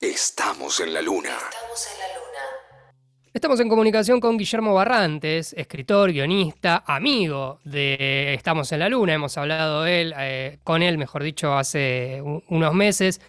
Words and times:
Estamos 0.00 0.80
en 0.80 0.94
la 0.94 1.02
luna. 1.02 1.28
Estamos 1.28 1.88
en 1.92 1.98
la 1.98 2.06
luna. 2.14 2.90
Estamos 3.34 3.60
en 3.60 3.68
comunicación 3.68 4.18
con 4.18 4.38
Guillermo 4.38 4.72
Barrantes, 4.72 5.52
escritor, 5.52 6.10
guionista, 6.10 6.84
amigo 6.86 7.60
de 7.64 8.32
Estamos 8.32 8.72
en 8.72 8.78
la 8.78 8.88
Luna. 8.88 9.12
Hemos 9.12 9.36
hablado 9.36 9.84
él, 9.84 10.14
eh, 10.16 10.58
con 10.64 10.82
él, 10.82 10.96
mejor 10.96 11.22
dicho, 11.22 11.52
hace 11.52 12.22
unos 12.22 12.72
meses. 12.72 13.20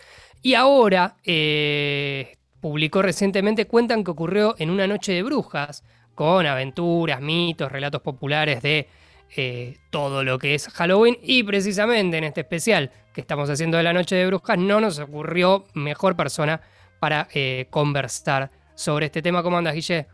Y 0.42 0.54
ahora 0.54 1.18
eh, 1.26 2.38
publicó 2.62 3.02
recientemente 3.02 3.68
Cuentan 3.68 4.06
que 4.06 4.12
ocurrió 4.12 4.56
en 4.58 4.70
una 4.70 4.88
noche 4.88 5.12
de 5.12 5.24
brujas, 5.24 5.84
con 6.16 6.46
aventuras, 6.46 7.20
mitos, 7.20 7.70
relatos 7.70 8.02
populares 8.02 8.62
de 8.62 8.88
eh, 9.36 9.78
todo 9.90 10.24
lo 10.24 10.38
que 10.40 10.56
es 10.56 10.68
Halloween. 10.70 11.18
Y 11.22 11.44
precisamente 11.44 12.18
en 12.18 12.24
este 12.24 12.42
especial 12.42 12.92
que 13.14 13.22
estamos 13.22 13.50
haciendo 13.50 13.78
de 13.78 13.84
la 13.84 13.94
noche 13.94 14.16
de 14.16 14.26
brujas, 14.28 14.58
no 14.58 14.80
nos 14.80 15.00
ocurrió 15.00 15.66
mejor 15.74 16.16
persona 16.16 16.62
para 17.00 17.28
eh, 17.34 17.68
conversar 17.70 18.50
sobre 18.76 19.08
este 19.08 19.22
tema. 19.22 19.44
¿Cómo 19.44 19.58
andas, 19.58 19.74
Guille? 19.74 20.08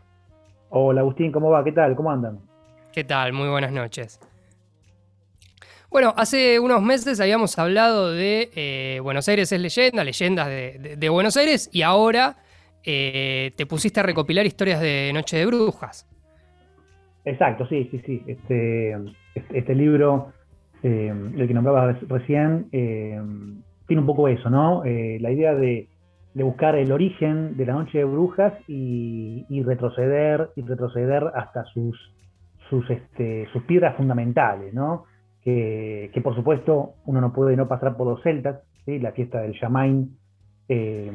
Hola 0.70 1.00
Agustín, 1.00 1.32
¿cómo 1.32 1.50
va? 1.50 1.62
¿Qué 1.64 1.72
tal? 1.72 1.94
¿Cómo 1.96 2.10
andan? 2.10 2.40
¿Qué 2.92 3.04
tal? 3.04 3.32
Muy 3.32 3.48
buenas 3.48 3.72
noches. 3.72 4.20
Bueno, 5.90 6.12
hace 6.16 6.58
unos 6.60 6.82
meses 6.82 7.18
habíamos 7.20 7.58
hablado 7.58 8.12
de 8.12 8.50
eh, 8.54 9.00
Buenos 9.02 9.26
Aires 9.28 9.50
es 9.52 9.60
leyenda, 9.60 10.04
leyendas 10.04 10.48
de, 10.48 10.78
de- 10.78 10.96
de 10.96 11.08
Buenos 11.08 11.36
Aires, 11.38 11.70
y 11.72 11.82
ahora 11.82 12.36
te 12.84 13.66
pusiste 13.68 14.00
a 14.00 14.02
recopilar 14.02 14.46
historias 14.46 14.80
de 14.80 15.10
Noche 15.12 15.36
de 15.36 15.44
Brujas. 15.46 16.06
Exacto, 17.28 17.66
sí, 17.66 17.88
sí, 17.90 18.00
sí. 18.06 18.22
Este, 18.26 18.96
este, 19.52 19.74
libro, 19.74 20.32
eh, 20.82 21.12
el 21.36 21.46
que 21.46 21.54
nombrabas 21.54 22.00
re- 22.00 22.06
recién, 22.08 22.68
eh, 22.72 23.20
tiene 23.86 24.00
un 24.00 24.06
poco 24.06 24.28
eso, 24.28 24.48
¿no? 24.48 24.84
Eh, 24.84 25.18
la 25.20 25.30
idea 25.30 25.54
de, 25.54 25.88
buscar 26.34 26.76
el 26.76 26.92
origen 26.92 27.56
de 27.56 27.66
la 27.66 27.72
noche 27.72 27.98
de 27.98 28.04
brujas 28.04 28.54
y, 28.68 29.44
retroceder 29.64 30.50
y 30.54 30.62
retroceder 30.62 31.24
hasta 31.34 31.64
sus, 31.64 31.98
sus, 32.70 32.88
este, 32.90 33.46
sus 33.52 33.64
piedras 33.64 33.96
fundamentales, 33.96 34.72
¿no? 34.72 35.04
Que, 35.42 36.10
por 36.22 36.34
supuesto 36.34 36.94
uno 37.06 37.20
no 37.20 37.32
puede 37.32 37.56
no 37.56 37.68
pasar 37.68 37.96
por 37.96 38.06
los 38.06 38.22
celtas, 38.22 38.60
¿sí? 38.84 38.98
la 39.00 39.12
fiesta 39.12 39.40
del 39.40 39.58
Yamain, 39.58 40.16
eh, 40.68 41.10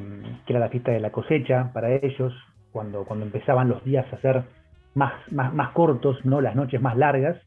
que 0.46 0.54
era 0.54 0.60
la 0.60 0.70
fiesta 0.70 0.92
de 0.92 1.00
la 1.00 1.12
cosecha 1.12 1.72
para 1.74 1.94
ellos, 1.94 2.34
cuando, 2.72 3.06
cuando 3.06 3.26
empezaban 3.26 3.70
los 3.70 3.84
días 3.86 4.12
a 4.12 4.18
ser 4.18 4.44
más, 4.96 5.14
más, 5.32 5.54
más 5.54 5.72
cortos, 5.72 6.24
¿no? 6.26 6.42
las 6.42 6.56
noches 6.56 6.82
más 6.82 6.98
largas, 6.98 7.38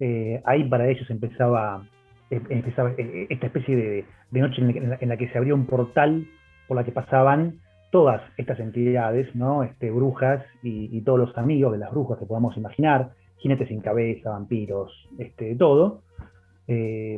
eh, 0.00 0.42
ahí 0.44 0.64
para 0.68 0.88
ellos 0.88 1.08
empezaba, 1.10 1.84
eh, 2.30 2.40
empezaba 2.48 2.90
eh, 2.98 3.26
esta 3.30 3.46
especie 3.46 3.76
de, 3.76 4.04
de 4.30 4.40
noche 4.40 4.60
en 4.62 4.90
la, 4.90 4.98
en 5.00 5.16
que 5.16 5.28
se 5.28 5.38
abría 5.38 5.54
un 5.54 5.66
portal 5.66 6.26
por 6.66 6.76
la 6.76 6.84
que 6.84 6.92
pasaban 6.92 7.54
todas 7.90 8.22
estas 8.36 8.58
entidades, 8.58 9.34
¿no? 9.34 9.62
este, 9.62 9.90
brujas 9.90 10.44
y, 10.62 11.00
todos 11.02 11.18
los 11.18 11.38
amigos 11.38 11.72
de 11.72 11.78
las 11.78 11.90
brujas 11.90 12.18
que 12.18 12.26
podamos 12.26 12.56
imaginar, 12.56 13.10
jinetes 13.38 13.68
sin 13.68 13.80
cabeza, 13.80 14.30
vampiros, 14.30 14.90
este, 15.18 15.54
todo. 15.56 16.00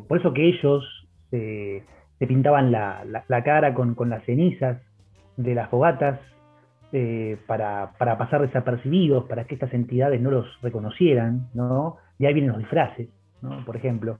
Por 0.08 0.18
eso 0.18 0.32
que 0.32 0.48
ellos 0.48 0.82
eh, 1.30 1.84
se 2.18 2.26
pintaban 2.26 2.72
la, 2.72 3.04
la- 3.04 3.24
la 3.28 3.44
cara 3.44 3.72
con, 3.74 3.94
con 3.94 4.10
las 4.10 4.24
cenizas 4.24 4.80
de 5.36 5.54
las 5.54 5.68
fogatas 5.68 6.18
eh, 6.92 7.38
para, 7.46 7.92
para 7.98 8.16
pasar 8.16 8.42
desapercibidos, 8.42 9.24
para 9.24 9.44
que 9.44 9.54
estas 9.54 9.74
entidades 9.74 10.20
no 10.20 10.30
los 10.30 10.46
reconocieran, 10.62 11.48
¿no? 11.52 11.96
Y 12.18 12.26
ahí 12.26 12.34
vienen 12.34 12.52
los 12.52 12.60
disfraces, 12.60 13.08
¿no? 13.42 13.64
Por 13.64 13.76
ejemplo. 13.76 14.18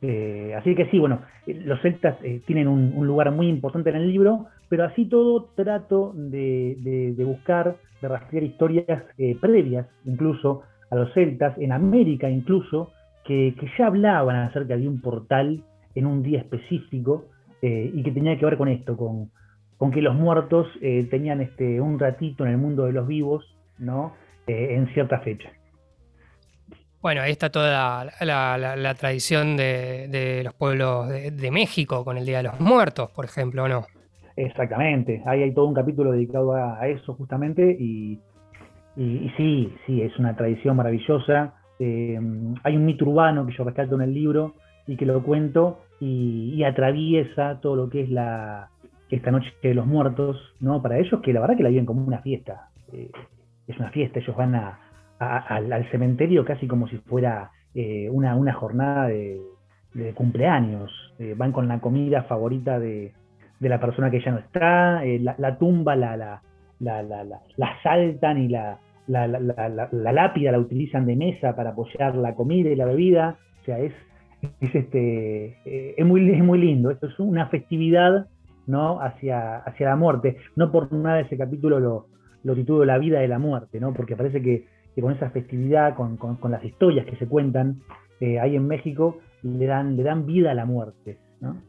Eh, 0.00 0.54
así 0.56 0.74
que 0.74 0.86
sí, 0.86 0.98
bueno, 0.98 1.20
eh, 1.46 1.60
los 1.64 1.80
celtas 1.82 2.16
tienen 2.46 2.68
un, 2.68 3.06
lugar 3.06 3.30
muy 3.32 3.48
importante 3.48 3.90
en 3.90 3.96
el 3.96 4.08
libro, 4.08 4.46
pero 4.68 4.84
así 4.84 5.06
todo 5.06 5.50
trato 5.56 6.12
de, 6.14 7.14
buscar, 7.18 7.76
de 8.00 8.08
rastrear 8.08 8.44
historias 8.44 9.02
previas, 9.40 9.86
incluso 10.06 10.62
a 10.90 10.96
los 10.96 11.12
celtas, 11.12 11.58
en 11.58 11.72
América 11.72 12.30
incluso, 12.30 12.92
que, 13.24 13.54
que 13.60 13.68
ya 13.76 13.88
hablaban 13.88 14.36
acerca 14.36 14.76
de 14.76 14.88
un 14.88 15.02
portal 15.02 15.62
en 15.94 16.06
un 16.06 16.22
día 16.22 16.40
específico 16.40 17.26
y 17.60 18.02
que 18.02 18.12
tenía 18.12 18.38
que 18.38 18.44
ver 18.44 18.56
con 18.56 18.68
esto, 18.68 18.96
con, 18.96 19.30
con 19.78 19.90
que 19.90 20.00
los 20.02 20.14
muertos 20.14 20.66
eh, 20.80 21.06
tenían 21.10 21.40
este, 21.40 21.80
un 21.80 21.98
ratito 21.98 22.44
en 22.44 22.52
el 22.52 22.58
mundo 22.58 22.86
de 22.86 22.92
los 22.92 23.06
vivos, 23.06 23.44
¿no? 23.78 24.14
Eh, 24.46 24.74
en 24.76 24.86
cierta 24.94 25.20
fecha. 25.20 25.50
Bueno, 27.02 27.20
ahí 27.22 27.30
está 27.32 27.50
toda 27.50 27.70
la, 27.70 28.24
la- 28.24 28.58
la- 28.58 28.76
la 28.76 28.94
tradición 28.94 29.56
de, 29.56 30.08
de 30.08 30.42
los 30.42 30.54
pueblos 30.54 31.08
de, 31.08 31.30
de 31.30 31.50
México 31.50 32.04
con 32.04 32.16
el 32.16 32.26
Día 32.26 32.38
de 32.38 32.44
los 32.44 32.60
Muertos, 32.60 33.10
por 33.10 33.24
ejemplo, 33.26 33.64
¿o 33.64 33.68
¿no? 33.68 33.86
Exactamente, 34.36 35.22
ahí 35.26 35.42
hay 35.42 35.54
todo 35.54 35.66
un 35.66 35.74
capítulo 35.74 36.12
dedicado 36.12 36.52
a, 36.54 36.78
a 36.80 36.88
eso 36.88 37.14
justamente 37.14 37.74
y, 37.78 38.18
y- 38.96 39.02
y 39.26 39.32
sí, 39.36 39.74
sí, 39.86 40.02
es 40.02 40.16
una 40.18 40.36
tradición 40.36 40.76
maravillosa. 40.76 41.54
Eh, 41.78 42.18
hay 42.64 42.76
un 42.76 42.84
mito 42.86 43.04
urbano 43.06 43.46
que 43.46 43.54
yo 43.56 43.64
rescato 43.64 43.94
en 43.94 44.02
el 44.02 44.12
libro 44.14 44.54
y 44.86 44.96
que 44.96 45.06
lo 45.06 45.22
cuento 45.22 45.80
y, 46.00 46.54
y 46.54 46.64
atraviesa 46.64 47.60
todo 47.60 47.76
lo 47.76 47.88
que 47.88 48.02
es 48.02 48.10
la 48.10 48.70
esta 49.10 49.30
noche 49.30 49.52
de 49.62 49.74
los 49.74 49.86
muertos, 49.86 50.36
¿no? 50.60 50.82
Para 50.82 50.98
ellos 50.98 51.20
que 51.22 51.32
la 51.32 51.40
verdad 51.40 51.56
que 51.56 51.62
la 51.62 51.68
viven 51.68 51.86
como 51.86 52.04
una 52.04 52.22
fiesta. 52.22 52.68
Eh, 52.92 53.10
es 53.66 53.78
una 53.78 53.90
fiesta, 53.90 54.18
ellos 54.20 54.36
van 54.36 54.54
al, 55.18 55.90
cementerio 55.90 56.44
casi 56.44 56.66
como 56.66 56.88
si 56.88 56.98
fuera 56.98 57.50
eh, 57.74 58.08
una, 58.10 58.36
una 58.36 58.52
jornada 58.52 59.08
de, 59.08 59.40
cumpleaños. 60.14 60.90
Eh, 61.18 61.34
van 61.36 61.52
con 61.52 61.68
la 61.68 61.80
comida 61.80 62.24
favorita 62.24 62.78
de, 62.78 63.12
de 63.60 63.68
la 63.68 63.80
persona 63.80 64.10
que 64.10 64.20
ya 64.20 64.30
no 64.30 64.38
está, 64.38 65.02
la, 65.04 65.34
la 65.38 65.58
tumba 65.58 65.96
la, 65.96 66.16
la, 66.16 66.42
la, 66.80 67.02
la, 67.02 67.82
saltan 67.82 68.38
y 68.38 68.48
la, 68.48 68.78
la, 69.06 69.26
la, 69.26 69.68
la- 69.68 70.12
lápida 70.12 70.52
la 70.52 70.58
utilizan 70.58 71.06
de 71.06 71.16
mesa 71.16 71.56
para 71.56 71.70
apoyar 71.70 72.14
la 72.14 72.34
comida 72.34 72.70
y 72.70 72.76
la 72.76 72.84
bebida. 72.84 73.38
O 73.62 73.64
sea, 73.64 73.78
es, 73.78 73.94
es, 74.60 74.74
este, 74.74 75.56
es, 75.98 76.06
muy, 76.06 76.30
es 76.30 76.44
muy 76.44 76.58
lindo. 76.58 76.90
Esto 76.90 77.06
es 77.06 77.18
una 77.18 77.46
festividad 77.48 78.26
¿no? 78.66 79.00
hacia, 79.00 79.58
hacia 79.58 79.88
la 79.88 79.96
muerte. 79.96 80.36
No 80.56 80.70
por 80.72 80.92
nada 80.92 81.20
ese 81.20 81.36
capítulo 81.36 81.80
lo, 81.80 82.08
lo 82.44 82.54
titulo 82.54 82.84
La 82.84 82.98
vida 82.98 83.20
de 83.20 83.28
la 83.28 83.38
muerte, 83.38 83.80
¿no? 83.80 83.92
porque 83.94 84.16
parece 84.16 84.42
que, 84.42 84.66
con 85.00 85.12
esa 85.12 85.30
festividad, 85.30 85.94
con, 85.94 86.16
con- 86.16 86.50
las 86.50 86.64
historias 86.64 87.04
que 87.06 87.16
se 87.16 87.26
cuentan 87.26 87.82
eh, 88.20 88.40
ahí 88.40 88.56
en 88.56 88.66
México, 88.66 89.20
le 89.42 89.66
dan, 89.66 89.96
le 89.96 90.02
dan 90.02 90.24
vida 90.26 90.50
a 90.52 90.54
la 90.54 90.64
muerte. 90.64 91.18
¿no? 91.40 91.62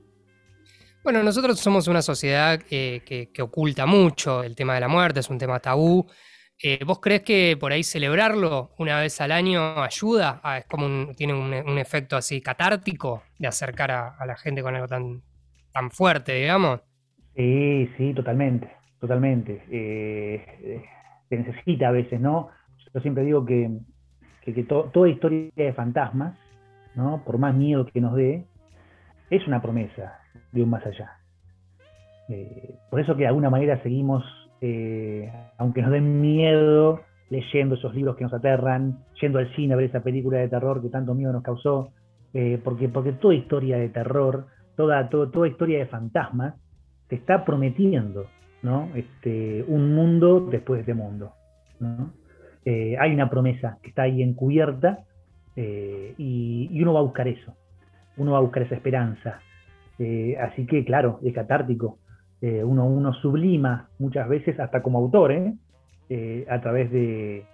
Bueno, 1.04 1.24
nosotros 1.24 1.60
somos 1.60 1.88
una 1.88 2.02
sociedad 2.02 2.60
eh, 2.70 3.02
que, 3.06 3.30
que 3.32 3.42
oculta 3.42 3.86
mucho 3.86 4.44
el 4.44 4.56
tema 4.56 4.74
de 4.76 4.82
la 4.82 4.88
muerte, 4.88 5.20
es 5.22 5.30
un 5.30 5.38
tema 5.38 5.60
tabú. 5.60 6.06
Eh, 6.62 6.80
¿Vos 6.86 7.00
crees 7.00 7.22
que 7.22 7.56
por 7.60 7.72
ahí 7.72 7.84
celebrarlo 7.84 8.72
una 8.80 9.00
vez 9.00 9.22
al 9.22 9.32
año 9.32 9.82
ayuda? 9.84 10.42
Ah, 10.44 10.58
es 10.58 10.66
como 10.66 10.86
un- 10.86 11.14
tiene 11.16 11.34
un, 11.34 11.54
un 11.54 11.78
efecto 11.78 12.18
así 12.18 12.42
catártico 12.42 13.24
de 13.38 13.48
acercar 13.48 13.92
a, 13.92 14.16
a 14.18 14.26
la 14.26 14.36
gente 14.36 14.62
con 14.64 14.76
algo 14.76 14.88
tan, 14.88 15.22
tan 15.72 15.92
fuerte, 15.92 16.34
digamos. 16.34 16.82
Sí, 17.36 17.90
sí, 17.98 18.14
totalmente, 18.14 18.70
totalmente. 19.00 19.64
Eh, 19.70 20.44
eh, 20.64 20.86
se 21.30 21.38
necesita 21.38 21.90
a 21.90 21.92
veces, 21.92 22.20
¿no? 22.20 22.50
Yo 22.94 23.00
siempre 23.02 23.24
digo 23.24 23.46
que, 23.46 23.70
que, 24.42 24.54
que 24.54 24.64
to- 24.64 24.90
toda 24.94 25.10
historia 25.10 25.52
de 25.56 25.74
fantasmas, 25.74 26.38
¿no? 26.96 27.24
Por 27.26 27.38
más 27.38 27.54
miedo 27.56 27.86
que 27.86 28.02
nos 28.02 28.16
dé, 28.16 28.50
es 29.30 29.48
una 29.48 29.62
promesa 29.62 30.20
de 30.52 30.64
un 30.64 30.70
más 30.70 30.86
allá. 30.86 31.12
Eh, 32.30 32.80
por 32.90 33.00
eso 33.00 33.16
que 33.16 33.22
de 33.24 33.28
alguna 33.28 33.50
manera 33.50 33.82
seguimos, 33.84 34.24
eh, 34.62 35.32
aunque 35.58 35.82
nos 35.82 35.92
den 35.92 36.22
miedo, 36.22 37.02
leyendo 37.30 37.76
esos 37.76 37.94
libros 37.96 38.16
que 38.18 38.24
nos 38.24 38.34
aterran, 38.34 39.06
yendo 39.22 39.40
al 39.40 39.54
cine 39.56 39.74
a 39.74 39.78
ver 39.78 39.86
esa 39.88 40.02
película 40.04 40.40
de 40.40 40.50
terror 40.50 40.82
que 40.82 40.90
tanto 40.90 41.14
miedo 41.14 41.32
nos 41.34 41.44
causó, 41.44 41.94
porque, 42.64 42.88
porque 42.90 43.14
toda 43.14 43.34
historia 43.34 43.78
de 43.78 43.90
terror, 43.90 44.48
toda, 44.78 45.10
toda 45.10 45.48
historia 45.48 45.80
de 45.80 45.88
fantasmas, 45.88 46.54
te 47.10 47.16
está 47.16 47.44
prometiendo 47.44 48.28
¿no? 48.62 48.90
este, 48.96 49.66
un 49.68 49.94
mundo 49.94 50.48
después 50.50 50.78
de 50.78 50.82
este 50.82 50.94
mundo. 50.94 51.34
¿no? 51.80 52.14
Eh, 52.64 52.96
hay 53.00 53.14
una 53.14 53.30
promesa 53.30 53.80
que 53.82 53.90
está 53.90 54.04
ahí 54.04 54.22
encubierta 54.22 55.00
eh, 55.56 56.14
y, 56.18 56.82
uno 56.82 56.94
va 56.94 57.00
a 57.00 57.04
buscar 57.04 57.28
eso, 57.28 57.56
uno 58.18 58.34
va 58.34 58.38
a 58.38 58.42
buscar 58.42 58.64
esa 58.64 58.76
esperanza. 58.76 59.40
Eh, 59.98 60.38
así 60.40 60.68
que, 60.68 60.86
claro, 60.86 61.20
es 61.24 61.34
catártico. 61.34 61.98
Uno, 62.40 62.86
uno 62.86 63.14
sublima 63.14 63.90
muchas 63.98 64.30
veces, 64.30 64.60
hasta 64.60 64.84
como 64.84 65.00
autor, 65.00 65.34
a 65.34 66.62
través 66.62 66.92
de, 66.92 67.46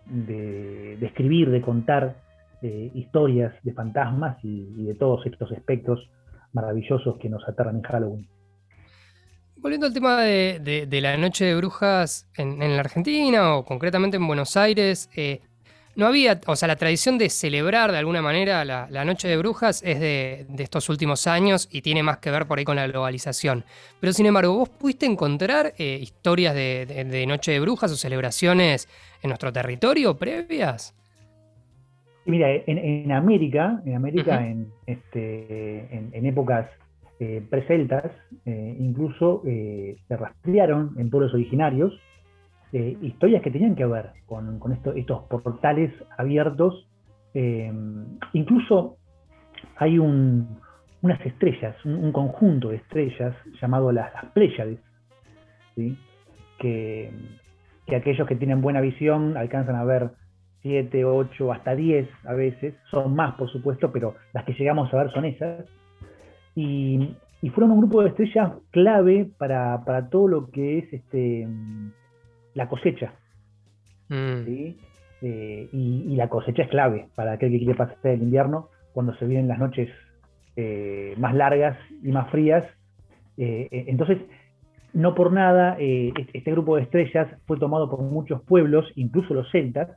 escribir, 1.02 1.50
de 1.52 1.62
contar 1.62 2.18
historias 2.62 3.54
de 3.64 3.72
fantasmas 3.72 4.44
y, 4.44 4.74
y 4.78 4.84
de 4.84 4.96
todos 4.96 5.26
estos 5.26 5.54
espectros 5.54 6.10
maravillosos 6.54 7.18
que 7.20 7.30
nos 7.30 7.48
aterran 7.48 7.78
en 7.78 7.82
Halloween. 7.84 8.30
Volviendo 9.58 9.88
al 9.88 9.94
tema 9.94 10.22
de, 10.22 11.00
la 11.02 11.18
noche 11.18 11.46
de 11.46 11.56
brujas 11.56 12.28
en, 12.36 12.62
en 12.62 12.76
la 12.76 12.82
Argentina 12.82 13.56
o 13.56 13.64
concretamente 13.64 14.18
en 14.18 14.28
Buenos 14.28 14.58
Aires, 14.58 15.10
eh, 15.16 15.42
no 15.96 16.08
había, 16.08 16.40
o 16.48 16.56
sea, 16.56 16.68
la 16.68 16.76
tradición 16.76 17.18
de 17.18 17.30
celebrar 17.30 17.92
de 17.92 18.00
alguna 18.00 18.22
manera 18.22 18.66
la, 18.66 19.06
Noche 19.06 19.28
de 19.28 19.38
Brujas 19.38 19.84
es 19.84 20.00
de, 20.00 20.48
estos 20.58 20.90
últimos 20.90 21.28
años 21.28 21.68
y 21.72 21.82
tiene 21.82 22.02
más 22.02 22.18
que 22.18 22.32
ver 22.32 22.48
por 22.48 22.58
ahí 22.58 22.66
con 22.66 22.76
la 22.76 22.88
globalización. 22.88 23.64
Pero 24.00 24.12
sin 24.14 24.26
embargo, 24.26 24.58
¿vos 24.58 24.70
pudiste 24.70 25.06
encontrar 25.06 25.74
eh, 25.78 26.00
historias 26.02 26.56
de, 26.56 27.26
Noche 27.28 27.52
de 27.52 27.60
Brujas 27.60 27.92
o 27.92 27.96
celebraciones 27.96 28.88
en 29.22 29.30
nuestro 29.30 29.54
territorio 29.54 30.18
previas? 30.18 30.96
Mira, 32.26 32.48
en, 32.52 33.12
América, 33.12 33.82
en 33.86 33.96
América, 33.96 34.48
en, 34.48 34.68
este, 34.86 35.94
en, 35.94 36.26
épocas 36.26 36.70
eh, 37.20 37.46
preceltas, 37.50 38.12
eh, 38.46 38.76
incluso 38.80 39.42
eh, 39.46 39.98
se 40.08 40.18
rastrearon 40.18 40.92
en 40.98 41.10
pueblos 41.10 41.34
originarios 41.34 41.94
eh, 42.74 42.98
historias 43.02 43.44
que 43.44 43.52
tenían 43.52 43.76
que 43.76 43.86
ver 43.86 44.12
con, 44.26 44.60
estos 44.96 45.24
portales 45.26 45.94
abiertos. 46.18 46.88
Incluso 48.34 48.98
hay 49.78 50.00
unas 50.00 51.26
estrellas, 51.26 51.76
un, 51.86 52.12
conjunto 52.12 52.70
de 52.70 52.78
estrellas 52.78 53.36
llamado 53.62 53.92
las, 53.92 54.12
Pléyades, 54.34 54.80
que, 56.60 57.12
aquellos 57.96 58.28
que 58.28 58.36
tienen 58.36 58.62
buena 58.62 58.82
visión 58.82 59.38
alcanzan 59.38 59.76
a 59.76 59.84
ver 59.84 60.10
7, 60.64 61.06
8, 61.06 61.52
hasta 61.52 61.76
10 61.76 62.10
a 62.26 62.34
veces, 62.34 62.74
son 62.90 63.16
más 63.16 63.36
por 63.36 63.50
supuesto, 63.52 63.92
pero 63.92 64.16
las 64.34 64.46
que 64.46 64.54
llegamos 64.54 64.92
a 64.94 64.98
ver 64.98 65.12
son 65.12 65.26
esas. 65.26 65.66
Y, 66.56 67.16
fueron 67.54 67.72
un 67.72 67.82
grupo 67.82 68.02
de 68.02 68.10
estrellas 68.10 68.54
clave 68.72 69.30
para, 69.38 69.84
para 69.84 70.10
todo 70.10 70.30
lo 70.30 70.50
que 70.50 70.80
es 70.80 70.94
este, 70.94 71.46
la 72.54 72.70
cosecha. 72.70 73.14
Mm. 74.08 74.44
Eh, 75.22 75.70
y, 75.72 76.16
la 76.16 76.30
cosecha 76.30 76.64
es 76.64 76.70
clave 76.70 77.08
para 77.16 77.34
aquel 77.34 77.52
que 77.52 77.58
quiere 77.60 77.76
pasar 77.76 77.98
el 78.04 78.24
invierno 78.24 78.70
cuando 78.94 79.14
se 79.16 79.26
vienen 79.26 79.48
las 79.48 79.60
noches 79.60 79.90
eh, 80.56 81.16
más 81.18 81.36
largas 81.36 81.78
y 82.02 82.12
más 82.12 82.30
frías. 82.30 82.64
Eh, 83.38 83.68
entonces, 83.88 84.20
no 84.94 85.14
por 85.14 85.34
nada, 85.34 85.76
este 85.80 86.52
grupo 86.52 86.76
de 86.76 86.84
estrellas 86.84 87.28
fue 87.46 87.58
tomado 87.58 87.90
por 87.90 88.02
muchos 88.02 88.42
pueblos, 88.44 88.86
incluso 88.96 89.34
los 89.34 89.52
celtas, 89.52 89.90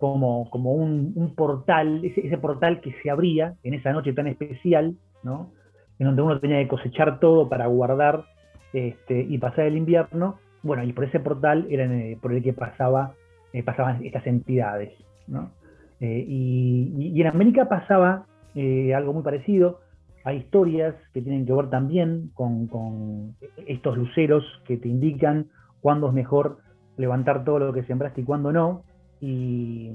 como, 0.00 0.48
como 0.48 0.72
un, 0.72 1.34
portal, 1.36 2.02
ese, 2.02 2.38
portal 2.38 2.80
que 2.80 2.94
se 3.02 3.10
abría 3.10 3.54
en 3.62 3.74
esa 3.74 3.92
noche 3.92 4.14
tan 4.14 4.26
especial, 4.26 4.96
¿no? 5.22 5.50
en 5.98 6.06
donde 6.06 6.22
uno 6.22 6.40
tenía 6.40 6.58
que 6.62 6.68
cosechar 6.68 7.20
todo 7.20 7.50
para 7.50 7.66
guardar 7.66 8.24
este, 8.72 9.20
y 9.20 9.36
pasar 9.36 9.66
el 9.66 9.76
invierno, 9.76 10.38
bueno, 10.62 10.82
y 10.84 10.94
por 10.94 11.04
ese 11.04 11.20
portal 11.20 11.66
era 11.68 11.84
eh, 11.84 12.18
por 12.20 12.32
el 12.32 12.42
que 12.42 12.54
pasaba, 12.54 13.12
eh, 13.52 13.62
pasaban 13.62 14.02
estas 14.02 14.26
entidades. 14.26 14.90
¿no? 15.26 15.50
Eh, 16.00 16.24
y, 16.26 17.20
en 17.20 17.26
América 17.26 17.68
pasaba 17.68 18.24
algo 18.96 19.12
muy 19.12 19.22
parecido. 19.22 19.80
Hay 20.24 20.38
historias 20.38 20.94
que 21.12 21.20
tienen 21.20 21.44
que 21.44 21.52
ver 21.52 21.68
también 21.68 22.30
con, 22.32 23.34
estos 23.66 23.98
luceros 23.98 24.44
que 24.66 24.78
te 24.78 24.88
indican 24.88 25.48
cuándo 25.82 26.08
es 26.08 26.14
mejor 26.14 26.58
levantar 26.96 27.44
todo 27.44 27.58
lo 27.58 27.72
que 27.74 27.84
sembraste 27.84 28.22
y 28.22 28.24
cuándo 28.24 28.50
no. 28.50 28.82
Y, 29.20 29.92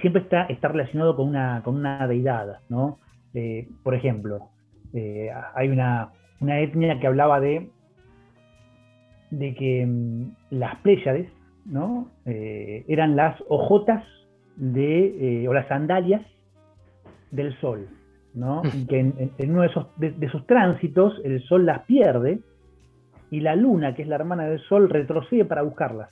siempre 0.00 0.22
está, 0.22 0.44
está 0.44 0.68
relacionado 0.68 1.16
con 1.16 1.28
una, 1.28 1.62
con 1.62 1.76
una 1.76 2.06
deidad. 2.06 2.60
¿no? 2.68 2.98
por 3.82 3.94
ejemplo, 3.94 4.50
hay 5.54 5.68
una, 5.68 6.12
una 6.40 6.60
etnia 6.60 7.00
que 7.00 7.06
hablaba 7.06 7.40
de 7.40 7.70
de 9.32 9.54
que 9.54 9.84
mm, 9.86 10.34
las 10.50 10.76
Pléyades 10.76 11.28
¿no? 11.64 12.08
Eh, 12.26 12.84
eran 12.86 13.16
las 13.16 13.42
ojotas 13.48 14.04
de, 14.56 15.42
eh, 15.42 15.48
o 15.48 15.54
las 15.54 15.66
sandalias 15.68 16.22
del 17.30 17.58
sol, 17.60 17.88
¿no? 18.34 18.62
y 18.74 18.86
que 18.86 19.00
en, 19.00 19.50
uno 19.50 19.62
de 19.62 19.68
esos, 19.68 19.86
de, 19.96 20.14
esos 20.20 20.46
tránsitos 20.46 21.20
el 21.24 21.42
sol 21.44 21.64
las 21.66 21.80
pierde 21.86 22.40
y 23.30 23.40
la 23.40 23.56
luna, 23.56 23.94
que 23.94 24.02
es 24.02 24.08
la 24.08 24.16
hermana 24.16 24.44
del 24.44 24.60
sol, 24.60 24.90
retrocede 24.90 25.44
para 25.44 25.62
buscarlas 25.62 26.10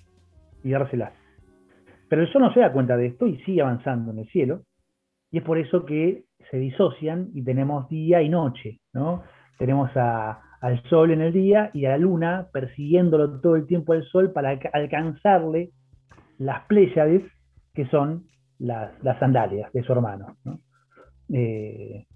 y 0.65 0.71
dárselas. 0.71 1.13
Pero 2.11 2.23
el 2.23 2.33
sol 2.33 2.43
no 2.43 2.53
se 2.53 2.59
da 2.59 2.73
cuenta 2.73 2.97
de 2.97 3.07
esto 3.07 3.27
y 3.29 3.39
sigue 3.45 3.63
avanzando 3.63 4.11
en 4.11 4.19
el 4.19 4.29
cielo, 4.29 4.63
y 5.31 5.39
es 5.39 5.45
por 5.45 5.59
eso 5.59 5.87
que 5.87 6.25
se 6.51 6.57
disocian 6.57 7.29
y 7.35 7.45
tenemos 7.45 7.89
día 7.89 8.21
y 8.21 8.29
noche, 8.29 8.81
¿no? 8.93 9.23
Tenemos 9.59 9.91
a, 9.95 10.41
al 10.61 10.83
sol 10.89 11.13
en 11.13 11.21
el 11.21 11.33
día 11.33 11.71
y 11.73 11.85
a 11.85 11.91
la 11.91 11.99
luna 11.99 12.49
persiguiéndolo 12.53 13.41
todo 13.41 13.55
el 13.55 13.67
tiempo 13.69 13.93
al 13.93 14.03
sol 14.05 14.33
para 14.33 14.59
alcanzarle 14.73 15.71
las 16.39 16.65
Pléyades, 16.67 17.23
que 17.75 17.87
son 17.87 18.25
las, 18.59 18.91
sandalias 19.21 19.73
de 19.73 19.85
su 19.85 19.93
hermano. 19.93 20.37
Eh, 21.33 22.07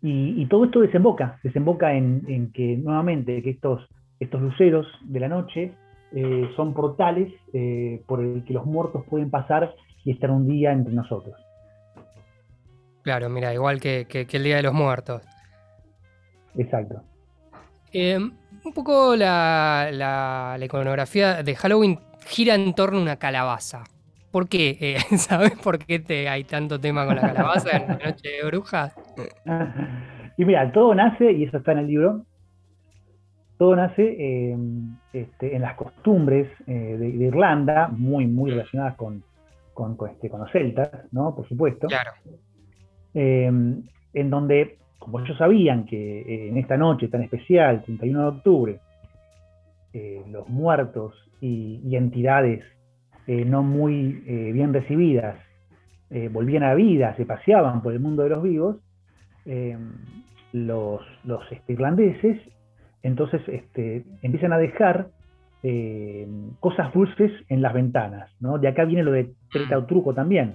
y, 0.00 0.46
todo 0.46 0.64
esto 0.64 0.80
desemboca, 0.80 1.38
desemboca 1.44 1.94
en, 1.94 2.50
que 2.52 2.78
nuevamente 2.78 3.42
que 3.42 3.50
estos, 3.50 3.86
estos 4.18 4.40
luceros 4.40 4.86
de 5.02 5.20
la 5.20 5.28
noche 5.28 5.74
eh, 6.14 6.50
son 6.56 6.74
portales 6.74 7.32
eh, 7.52 8.02
por 8.06 8.20
el 8.20 8.44
que 8.44 8.52
los 8.52 8.66
muertos 8.66 9.04
pueden 9.08 9.30
pasar 9.30 9.74
y 10.04 10.12
estar 10.12 10.30
un 10.30 10.46
día 10.46 10.72
entre 10.72 10.92
nosotros. 10.92 11.34
Claro, 13.02 13.28
mira, 13.28 13.52
igual 13.52 13.80
que 13.80 14.06
el 14.10 14.44
Día 14.44 14.56
de 14.56 14.62
los 14.62 14.74
Muertos. 14.74 15.22
Exacto. 16.56 17.02
Eh, 17.92 18.16
un 18.16 18.72
poco 18.72 19.16
la, 19.16 20.56
iconografía 20.60 21.42
de 21.42 21.54
Halloween 21.54 21.98
gira 22.26 22.54
en 22.54 22.74
torno 22.74 22.98
a 22.98 23.02
una 23.02 23.16
calabaza. 23.16 23.84
¿Por 24.30 24.48
qué? 24.48 24.96
¿Sabes 25.16 25.52
por 25.58 25.78
qué 25.78 25.98
te, 25.98 26.28
hay 26.28 26.44
tanto 26.44 26.80
tema 26.80 27.04
con 27.04 27.16
la 27.16 27.22
calabaza 27.22 27.76
en 27.76 27.88
la 27.88 27.94
Noche 28.06 28.28
de 28.28 28.46
Brujas? 28.46 28.94
Y 30.38 30.44
mira, 30.44 30.72
todo 30.72 30.94
nace, 30.94 31.32
y 31.32 31.44
eso 31.44 31.58
está 31.58 31.72
en 31.72 31.78
el 31.78 31.86
libro, 31.86 32.24
todo 33.58 33.76
nace 33.76 34.16
eh, 34.18 34.56
este, 35.12 35.54
en 35.54 35.62
las 35.62 35.76
costumbres 35.76 36.48
de, 36.66 37.08
Irlanda, 37.08 37.88
muy, 37.88 38.26
muy 38.26 38.50
relacionadas 38.50 38.96
con, 38.96 39.22
con, 39.74 39.96
este, 40.10 40.28
con 40.28 40.40
los 40.40 40.50
celtas, 40.50 40.90
¿no? 41.12 41.34
Por 41.34 41.48
supuesto. 41.48 41.86
Claro. 41.86 42.12
en 43.14 44.30
donde 44.30 44.78
como 45.02 45.18
ellos 45.18 45.36
sabían 45.36 45.84
que 45.84 46.20
eh, 46.20 46.48
en 46.48 46.56
esta 46.56 46.76
noche 46.76 47.08
tan 47.08 47.22
especial, 47.22 47.82
31 47.82 48.20
de 48.20 48.26
octubre, 48.28 48.80
eh, 49.92 50.22
los 50.30 50.48
muertos 50.48 51.12
y, 51.40 51.96
entidades 51.96 52.64
eh, 53.26 53.44
no 53.44 53.62
muy 53.62 54.12
bien 54.52 54.72
recibidas 54.72 55.36
volvían 56.30 56.62
a 56.62 56.74
vida, 56.74 57.16
se 57.16 57.24
paseaban 57.24 57.82
por 57.82 57.94
el 57.94 58.00
mundo 58.00 58.22
de 58.22 58.28
los 58.28 58.42
vivos, 58.42 58.76
los, 60.52 61.00
este, 61.50 61.72
irlandeses 61.72 62.38
entonces 63.02 63.42
este, 63.48 64.04
empiezan 64.22 64.52
a 64.52 64.58
dejar 64.58 65.08
cosas 66.58 66.92
dulces 66.92 67.30
en 67.48 67.62
las 67.62 67.72
ventanas. 67.72 68.28
¿no? 68.40 68.58
De 68.58 68.66
acá 68.66 68.84
viene 68.84 69.04
lo 69.04 69.12
de 69.12 69.30
treta 69.52 69.78
o 69.78 69.84
truco 69.84 70.12
también. 70.12 70.54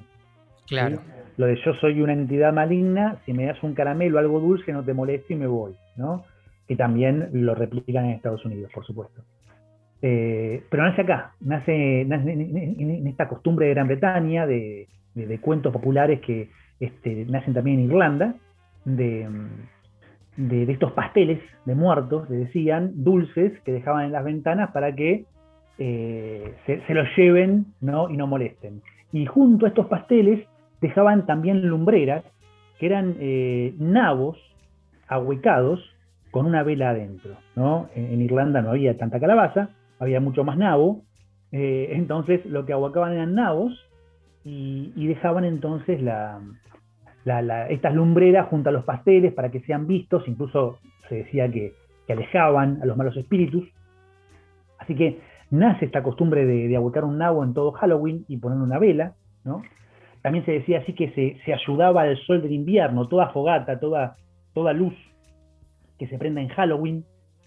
Claro 0.68 1.00
lo 1.38 1.46
de 1.46 1.56
yo 1.64 1.74
soy 1.76 2.02
una 2.02 2.14
entidad 2.14 2.52
maligna, 2.52 3.18
si 3.26 3.34
me 3.34 3.46
das 3.46 3.62
un 3.62 3.76
caramelo, 3.76 4.18
algo 4.18 4.40
dulce, 4.40 4.74
no 4.74 4.84
te 4.84 4.94
molesto 4.94 5.34
y 5.34 5.36
me 5.36 5.48
voy, 5.48 5.76
¿no? 5.96 6.26
Que 6.68 6.76
también 6.76 7.30
lo 7.32 7.54
replican 7.54 8.06
en 8.06 8.12
Estados 8.12 8.44
Unidos, 8.44 8.72
por 8.74 8.86
supuesto. 8.86 9.22
Eh, 10.02 10.64
pero 10.70 10.84
nace 10.84 11.02
acá, 11.02 11.34
nace, 11.40 12.02
en, 12.02 13.08
esta 13.08 13.28
costumbre 13.28 13.68
de 13.68 13.74
Gran 13.74 13.88
Bretaña, 13.88 14.46
de, 14.46 14.88
cuentos 15.42 15.72
populares 15.72 16.22
que 16.22 16.50
este, 16.80 17.26
nacen 17.26 17.54
también 17.54 17.80
en 17.80 17.86
Irlanda, 17.86 18.36
de, 18.86 19.28
estos 20.38 20.92
pasteles 20.92 21.40
de 21.66 21.76
muertos, 21.76 22.30
le 22.30 22.38
decían, 22.38 22.92
dulces, 23.04 23.60
que 23.62 23.72
dejaban 23.72 24.06
en 24.06 24.12
las 24.12 24.24
ventanas 24.24 24.72
para 24.72 24.94
que 24.94 25.26
eh, 25.80 26.54
se, 26.66 26.82
se, 26.86 26.94
los 26.94 27.08
lleven 27.16 27.66
¿no? 27.82 28.10
y 28.10 28.18
no 28.18 28.28
molesten. 28.28 28.82
Y 29.12 29.26
junto 29.26 29.66
a 29.66 29.70
estos 29.70 29.88
pasteles 29.88 30.48
dejaban 30.82 31.26
también 31.26 31.68
lumbreras, 31.68 32.24
que 32.80 32.86
eran 32.86 33.16
eh, 33.20 33.74
nabos 33.80 34.38
ahuecados 35.08 35.80
con 36.32 36.46
una 36.46 36.64
vela 36.64 36.92
adentro. 36.92 37.36
¿no? 37.56 37.90
En, 37.96 38.22
Irlanda 38.22 38.62
no 38.62 38.72
había 38.72 38.98
tanta 38.98 39.20
calabaza, 39.20 39.70
había 40.00 40.20
mucho 40.20 40.44
más 40.44 40.58
nabo, 40.58 41.02
eh, 41.52 41.90
entonces 41.94 42.46
lo 42.46 42.66
que 42.66 42.74
ahuecaban 42.74 43.14
eran 43.14 43.36
nabos 43.36 43.74
y, 44.44 45.08
dejaban 45.08 45.44
entonces 45.46 46.02
la, 46.02 46.40
estas 47.70 47.94
lumbreras 47.94 48.48
junto 48.48 48.70
a 48.70 48.72
los 48.72 48.84
pasteles 48.84 49.34
para 49.34 49.50
que 49.50 49.62
sean 49.62 49.88
vistos, 49.88 50.28
incluso 50.28 50.80
se 51.10 51.16
decía 51.16 51.50
que, 51.50 51.74
alejaban 52.10 52.80
a 52.82 52.86
los 52.86 52.96
malos 52.96 53.18
espíritus. 53.18 53.68
Así 54.80 54.96
que 54.96 55.20
nace 55.52 55.86
esta 55.86 56.02
costumbre 56.02 56.46
de, 56.46 56.70
de 56.70 56.78
un 56.80 57.18
nabo 57.18 57.44
en 57.44 57.54
todo 57.54 57.74
Halloween 57.74 58.24
y 58.30 58.38
poner 58.38 58.60
una 58.60 58.80
vela, 58.80 59.14
¿no? 59.44 59.62
También 60.22 60.46
se 60.46 60.54
decía 60.54 60.80
así 60.80 60.94
que 60.94 61.38
se, 61.44 61.54
ayudaba 61.54 62.04
al 62.04 62.18
sol 62.20 62.42
del 62.42 62.54
invierno, 62.54 63.08
toda 63.08 63.30
fogata, 63.30 63.80
toda, 63.80 64.16
toda 64.54 64.72
luz 64.72 64.94
que 66.00 66.08
se 66.08 66.18
prenda 66.18 66.42
en 66.42 66.48
Halloween 66.48 67.04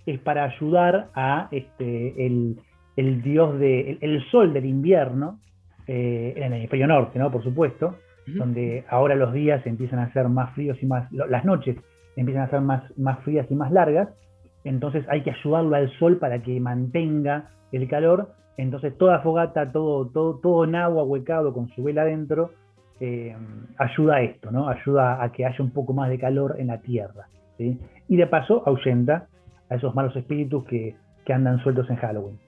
es 0.07 0.21
para 0.21 0.45
ayudar 0.45 1.09
a 1.15 1.49
este, 1.53 2.27
el, 2.27 3.23
dios 3.23 3.59
de, 3.59 3.99
el, 4.01 4.23
sol 4.31 4.53
del 4.53 4.67
invierno, 4.67 5.39
en 5.87 6.43
el 6.43 6.53
hemisferio 6.53 6.87
norte, 6.87 7.19
¿no? 7.19 7.31
Por 7.31 7.43
supuesto, 7.43 7.97
donde 8.27 8.85
ahora 8.89 9.15
los 9.15 9.33
días 9.33 9.65
empiezan 9.67 9.99
a 9.99 10.13
ser 10.13 10.29
más 10.29 10.55
fríos 10.55 10.79
y 10.83 10.87
más, 10.87 11.11
las 11.13 11.45
noches 11.45 11.77
empiezan 12.17 12.45
a 12.45 12.51
ser 12.51 12.61
más, 12.61 12.83
más 12.99 13.19
frías 13.21 13.47
y 13.51 13.55
más 13.55 13.73
largas, 13.73 14.09
entonces 14.65 15.05
hay 15.09 15.23
que 15.23 15.31
ayudarlo 15.31 15.75
al 15.75 15.91
sol 15.99 16.19
para 16.19 16.43
que 16.43 16.61
mantenga 16.61 17.51
el 17.73 17.89
calor, 17.89 18.33
entonces 18.57 18.97
toda 18.99 19.21
fogata, 19.21 19.73
todo, 19.73 20.07
todo, 20.07 20.39
todo 20.39 20.65
en 20.65 20.75
agua 20.75 21.03
huecado 21.03 21.53
con 21.53 21.69
su 21.71 21.83
vela 21.83 22.03
adentro, 22.03 22.53
eh, 23.01 23.35
ayuda 23.79 24.17
a 24.17 24.23
esto, 24.23 24.51
¿no? 24.51 24.69
Ayuda 24.69 25.23
a 25.23 25.33
que 25.33 25.47
haya 25.47 25.65
un 25.65 25.71
poco 25.71 25.95
más 25.95 26.11
de 26.11 26.19
calor 26.19 26.57
en 26.59 26.67
la 26.67 26.81
tierra. 26.81 27.27
Y 27.59 28.17
de 28.17 28.27
paso 28.27 28.63
ahuyenta 28.67 29.29
a 29.69 29.75
esos 29.75 29.95
malos 29.95 30.15
espíritus 30.17 30.65
que, 30.65 30.97
andan 31.33 31.63
sueltos 31.63 31.89
en 31.89 31.95
Halloween. 31.95 32.41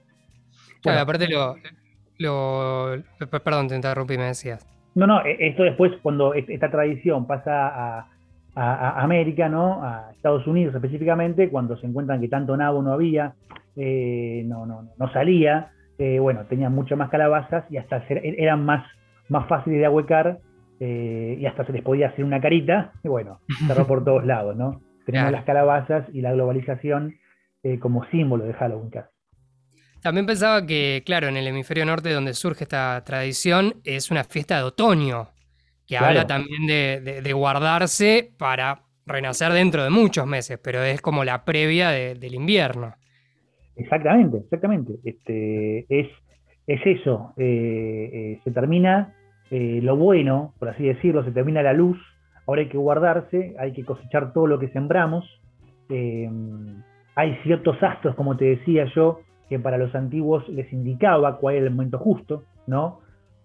Claro, 0.83 1.03
aparte 1.03 1.29
lo, 1.29 1.55
lo, 2.19 3.01
Perdón, 3.31 3.69
te 3.69 3.77
interrumpí, 3.77 4.19
me 4.19 4.25
decías. 4.25 4.67
No, 4.95 5.07
no, 5.07 5.25
e, 5.25 5.49
esto 5.49 5.63
después, 5.63 5.93
cuando 6.03 6.35
esta 6.35 6.71
tradición 6.71 7.27
pasa 7.27 7.69
a, 7.75 8.09
América, 8.55 9.49
¿no? 9.49 9.83
A 9.83 10.11
Estados 10.13 10.47
Unidos 10.47 10.75
específicamente, 10.75 11.49
cuando 11.49 11.77
se 11.79 11.87
encuentran 11.87 12.21
que 12.21 12.29
tanto 12.29 12.55
nabo 12.55 12.83
no 12.83 12.93
había, 12.93 13.33
eh, 13.77 14.43
no, 14.45 14.67
no, 14.67 14.91
no 14.99 15.13
salía, 15.13 15.71
eh, 15.97 16.19
bueno, 16.19 16.45
tenían 16.45 16.75
mucho 16.75 16.95
más 16.95 17.09
calabazas 17.09 17.65
y 17.71 17.79
hasta 17.79 18.05
eran 18.11 18.67
más, 18.67 18.85
más 19.31 19.49
fáciles 19.49 19.79
de 19.79 19.87
ahuecar 19.87 20.41
eh, 20.81 21.39
y 21.41 21.47
hasta 21.47 21.65
se 21.65 21.73
les 21.73 21.83
podía 21.83 22.09
hacer 22.09 22.27
una 22.27 22.43
carita, 22.43 22.93
y 23.03 23.09
bueno, 23.09 23.39
cerró 23.67 23.87
por 23.87 24.05
todos 24.05 24.27
lados, 24.27 24.55
¿no? 24.55 24.83
Tenemos 25.07 25.33
las 25.33 25.45
calabazas 25.45 26.05
y 26.13 26.21
la 26.21 26.33
globalización 26.33 27.15
como 27.81 28.05
símbolo 28.07 28.45
de 28.45 28.53
Halloween 28.53 28.91
casi. 28.91 29.12
También 30.03 30.27
pensaba 30.27 30.67
que, 30.67 31.03
claro, 31.07 31.29
en 31.29 31.37
el 31.37 31.47
hemisferio 31.47 31.87
norte 31.87 32.13
donde 32.13 32.35
surge 32.35 32.65
esta 32.65 33.03
tradición 33.05 33.75
es 33.85 34.11
una 34.11 34.25
fiesta 34.25 34.57
de 34.57 34.65
otoño, 34.65 35.29
que 35.87 35.97
habla 35.97 36.27
también 36.27 36.67
de, 36.67 37.33
guardarse 37.33 38.33
para 38.37 38.83
renacer 39.07 39.53
dentro 39.53 39.85
de 39.85 39.91
muchos 39.91 40.27
meses, 40.27 40.59
pero 40.63 40.83
es 40.83 41.01
como 41.01 41.25
la 41.25 41.45
previa 41.45 41.91
del 41.91 42.35
invierno. 42.35 42.95
Exactamente, 43.77 44.39
exactamente. 44.39 44.95
Este, 45.05 45.87
es, 45.89 46.09
es 46.67 46.81
eso, 46.85 47.33
eh, 47.37 48.11
eh, 48.13 48.41
se 48.43 48.51
termina 48.51 49.15
eh, 49.53 49.79
lo 49.83 49.97
bueno, 49.97 50.53
por 50.59 50.71
así 50.71 50.83
decirlo, 50.83 51.25
se 51.25 51.31
termina 51.31 51.63
la 51.63 51.75
luz, 51.75 51.99
ahora 52.47 52.63
hay 52.63 52.69
que 52.69 52.79
guardarse, 52.79 53.55
hay 53.57 53.73
que 53.73 53.85
cosechar 53.85 54.33
todo 54.33 54.49
lo 54.49 54.59
que 54.59 54.69
sembramos. 54.69 55.25
hay 57.15 57.37
ciertos 57.45 57.81
astros, 57.83 58.17
como 58.17 58.37
te 58.37 58.47
decía 58.47 58.87
yo, 58.97 59.21
que 59.53 59.59
para 59.59 59.77
los 59.77 59.95
antiguos 59.95 60.49
les 60.49 60.73
indicaba 60.73 61.37
cuál 61.37 61.57
era 61.57 61.67
el 61.67 61.73
momento 61.73 61.99
justo, 61.99 62.45
¿no? 62.67 63.01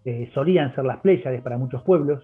Eh, 0.05 0.29
solían 0.33 0.73
ser 0.73 0.85
las 0.85 1.01
Pléyades 1.01 1.41
para 1.41 1.57
muchos 1.57 1.83
pueblos, 1.83 2.23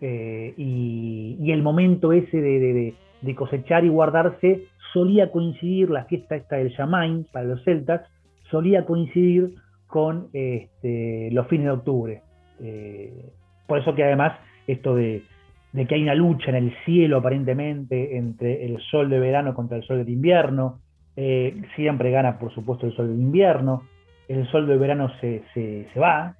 eh, 0.00 0.52
y, 0.56 1.52
el 1.52 1.62
momento 1.62 2.12
ese 2.12 2.40
de, 2.40 3.34
cosechar 3.36 3.84
y 3.84 3.88
guardarse 3.88 4.64
solía 4.92 5.30
coincidir, 5.30 5.90
la 5.90 6.06
fiesta 6.06 6.34
esta 6.34 6.56
del 6.56 6.76
Yamain 6.76 7.24
para 7.32 7.46
los 7.46 7.62
celtas, 7.62 8.02
solía 8.50 8.84
coincidir 8.84 9.54
con 9.86 10.26
este, 10.32 11.30
los 11.30 11.46
fines 11.46 11.66
de 11.66 11.70
octubre. 11.70 12.22
Eh, 12.60 13.30
por 13.68 13.78
eso 13.78 13.94
que 13.94 14.02
además 14.02 14.32
esto 14.66 14.96
de, 14.96 15.22
de, 15.72 15.86
que 15.86 15.94
hay 15.94 16.02
una 16.02 16.16
lucha 16.16 16.50
en 16.50 16.56
el 16.56 16.74
cielo 16.84 17.18
aparentemente 17.18 18.16
entre 18.16 18.66
el 18.66 18.80
sol 18.90 19.08
de 19.08 19.20
verano 19.20 19.54
contra 19.54 19.76
el 19.76 19.84
sol 19.84 20.04
de 20.04 20.10
invierno, 20.10 20.80
eh, 21.16 21.62
siempre 21.76 22.10
gana, 22.10 22.38
por 22.38 22.52
supuesto, 22.52 22.86
el 22.86 22.94
sol 22.94 23.08
del 23.08 23.20
invierno. 23.20 23.82
El 24.28 24.46
sol 24.50 24.66
del 24.66 24.78
verano 24.78 25.10
se, 25.20 25.86
va. 26.00 26.36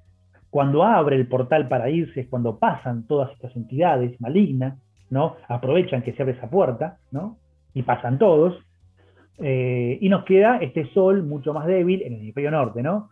Cuando 0.49 0.83
abre 0.83 1.15
el 1.15 1.27
portal 1.27 1.67
para 1.67 1.89
irse 1.89 2.21
es 2.21 2.27
cuando 2.27 2.57
pasan 2.57 3.07
todas 3.07 3.31
estas 3.33 3.55
entidades 3.55 4.19
malignas, 4.21 4.79
¿no? 5.09 5.35
Aprovechan 5.47 6.01
que 6.01 6.13
se 6.13 6.21
abre 6.21 6.35
esa 6.35 6.49
puerta, 6.49 6.97
¿no? 7.11 7.37
Y 7.73 7.83
pasan 7.83 8.17
todos. 8.17 8.57
Eh, 9.37 9.97
y 9.99 10.07
nos 10.09 10.23
queda 10.23 10.57
este 10.57 10.85
sol 10.93 11.23
mucho 11.23 11.53
más 11.53 11.67
débil 11.67 12.01
en 12.03 12.13
el 12.13 12.19
hemisferio 12.19 12.51
norte, 12.51 12.81
¿no? 12.81 13.09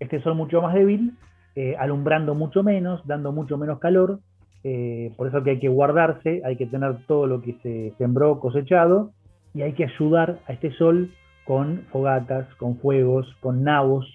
Este 0.00 0.20
sol 0.22 0.34
mucho 0.34 0.62
más 0.62 0.74
débil, 0.74 1.12
eh, 1.54 1.76
alumbrando 1.78 2.34
mucho 2.34 2.62
menos, 2.62 3.06
dando 3.06 3.32
mucho 3.32 3.58
menos 3.58 3.78
calor. 3.78 4.20
por 5.16 5.28
eso 5.28 5.44
que 5.44 5.50
hay 5.50 5.58
que 5.60 5.68
guardarse, 5.68 6.42
hay 6.44 6.56
que 6.56 6.66
tener 6.66 6.96
todo 7.06 7.28
lo 7.28 7.40
que 7.40 7.52
se 7.62 7.94
sembró 7.98 8.40
cosechado 8.40 9.12
y 9.56 9.62
hay 9.62 9.72
que 9.72 9.84
ayudar 9.84 10.38
a 10.46 10.52
este 10.52 10.70
sol 10.72 11.14
con 11.46 11.86
fogatas, 11.90 12.46
con 12.56 12.76
fuegos, 12.78 13.26
con 13.40 13.64
nabos 13.64 14.06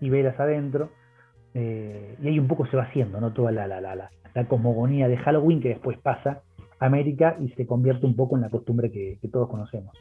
y 0.00 0.10
velas 0.10 0.38
adentro. 0.40 0.90
Eh, 1.54 2.16
y 2.20 2.26
ahí 2.26 2.38
un 2.40 2.48
poco 2.48 2.66
se 2.66 2.76
va 2.76 2.82
haciendo 2.82 3.20
¿no? 3.20 3.32
toda 3.32 3.52
la, 3.52 3.68
la, 3.68 3.80
la, 3.80 3.94
la, 4.34 4.44
cosmogonía 4.48 5.06
de 5.06 5.16
Halloween 5.16 5.60
que 5.60 5.68
después 5.68 5.96
pasa 5.98 6.42
a 6.80 6.86
América 6.86 7.36
y 7.40 7.50
se 7.50 7.66
convierte 7.66 8.04
un 8.04 8.16
poco 8.16 8.34
en 8.34 8.42
la 8.42 8.50
costumbre 8.50 8.90
que, 8.90 9.18
todos 9.30 9.48
conocemos. 9.48 9.96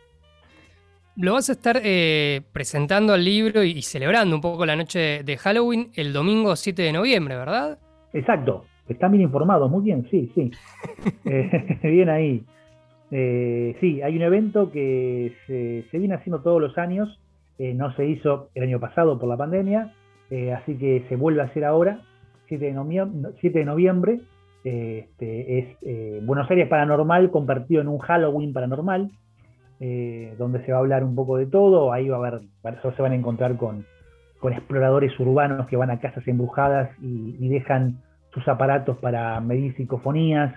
Lo 1.16 1.34
vas 1.34 1.50
a 1.50 1.52
estar 1.52 1.80
eh, 1.84 2.42
presentando 2.52 3.14
al 3.14 3.24
libro 3.24 3.64
y, 3.64 3.84
celebrando 3.84 4.36
un 4.36 4.42
poco 4.42 4.66
la 4.66 4.76
noche 4.76 5.24
de 5.24 5.38
Halloween 5.38 5.92
el 5.96 6.14
domingo 6.14 6.56
7 6.56 6.82
de 6.82 6.94
noviembre, 6.94 7.36
¿verdad? 7.36 7.78
Exacto, 8.14 8.66
están 8.88 9.12
bien 9.12 9.24
informados, 9.24 9.70
muy 9.70 9.84
bien, 9.84 10.08
sí, 10.10 10.32
sí. 10.34 10.50
Eh, 11.26 11.78
bien 11.84 12.10
ahí. 12.10 12.44
Eh, 13.12 13.76
sí, 13.80 14.02
hay 14.02 14.16
un 14.16 14.22
evento 14.22 14.72
que 14.72 15.36
se, 15.48 15.98
viene 15.98 16.16
haciendo 16.16 16.42
todos 16.42 16.62
los 16.62 16.78
años, 16.78 17.20
eh, 17.58 17.74
no 17.74 17.94
se 17.96 18.06
hizo 18.06 18.50
el 18.54 18.64
año 18.64 18.80
pasado 18.80 19.18
por 19.20 19.28
la 19.28 19.38
pandemia, 19.38 19.94
eh, 20.30 20.54
así 20.54 20.78
que 20.78 21.06
se 21.10 21.16
vuelve 21.16 21.42
a 21.42 21.46
hacer 21.46 21.66
ahora, 21.66 22.02
7 22.48 22.66
de, 22.66 22.74
noviembre. 22.74 23.32
7 23.42 23.60
de 23.60 23.66
noviembre. 23.66 24.22
Este, 24.62 25.60
es 25.60 26.26
Buenos 26.26 26.50
Aires 26.52 26.68
Paranormal 26.68 27.32
convertido 27.32 27.82
en 27.82 27.88
un 27.88 28.00
Halloween 28.00 28.52
paranormal, 28.52 29.10
donde 30.38 30.66
se 30.66 30.72
va 30.74 30.80
a 30.80 30.82
hablar 30.82 31.06
un 31.06 31.16
poco 31.16 31.38
de 31.38 31.46
todo, 31.46 31.94
ahí 31.94 32.10
va 32.10 32.18
a 32.18 32.20
haber, 32.20 32.42
se 32.96 33.02
van 33.02 33.14
a 33.14 33.16
encontrar 33.16 33.56
con, 33.56 33.86
exploradores 34.52 35.18
urbanos 35.18 35.66
que 35.68 35.78
van 35.78 35.92
a 35.92 36.00
casas 36.00 36.28
embrujadas 36.28 36.90
y, 37.02 37.38
y 37.40 37.48
dejan 37.48 38.00
sus 38.34 38.46
aparatos 38.50 38.98
para 38.98 39.40
medir 39.40 39.76
psicofonías, 39.76 40.54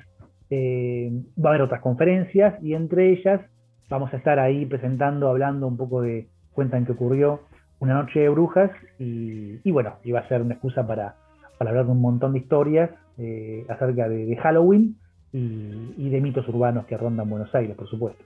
eh, 0.55 1.11
va 1.43 1.49
a 1.49 1.53
haber 1.55 1.63
otras 1.63 1.81
conferencias 1.81 2.63
y 2.63 2.75
entre 2.75 3.11
ellas 3.11 3.41
vamos 3.89 4.13
a 4.13 4.19
estar 4.19 4.39
ahí 4.39 4.67
presentando, 4.67 5.31
hablando 5.31 5.67
un 5.67 5.79
poco 5.79 6.03
de 6.03 6.29
cuentan 6.53 6.85
que 6.85 6.93
ocurrió 6.93 7.41
una 7.79 7.95
noche 7.95 8.21
de 8.21 8.29
brujas 8.29 8.71
y, 8.99 9.71
bueno, 9.71 9.97
iba 10.05 10.21
a 10.21 10.29
ser 10.29 10.43
una 10.43 10.53
excusa 10.53 10.87
para, 10.87 11.17
hablar 11.59 11.87
de 11.87 11.93
un 11.93 12.03
montón 12.03 12.35
de 12.35 12.41
historias 12.41 12.91
eh, 13.17 13.65
acerca 13.71 14.11
de, 14.11 14.37
Halloween 14.37 14.95
y, 15.33 16.11
de 16.11 16.21
mitos 16.21 16.47
urbanos 16.49 16.85
que 16.85 16.99
rondan 16.99 17.31
Buenos 17.31 17.55
Aires, 17.55 17.75
por 17.75 17.89
supuesto. 17.89 18.23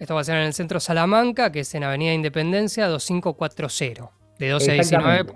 Esto 0.00 0.16
va 0.16 0.22
a 0.22 0.24
ser 0.24 0.38
en 0.38 0.46
el 0.46 0.54
centro 0.54 0.80
Salamanca, 0.80 1.52
que 1.52 1.60
es 1.60 1.72
en 1.76 1.84
Avenida 1.84 2.12
Independencia 2.12 2.88
2540, 2.88 4.10
de 4.40 4.48
12 4.48 4.70
a 4.72 4.74
19. 4.74 5.32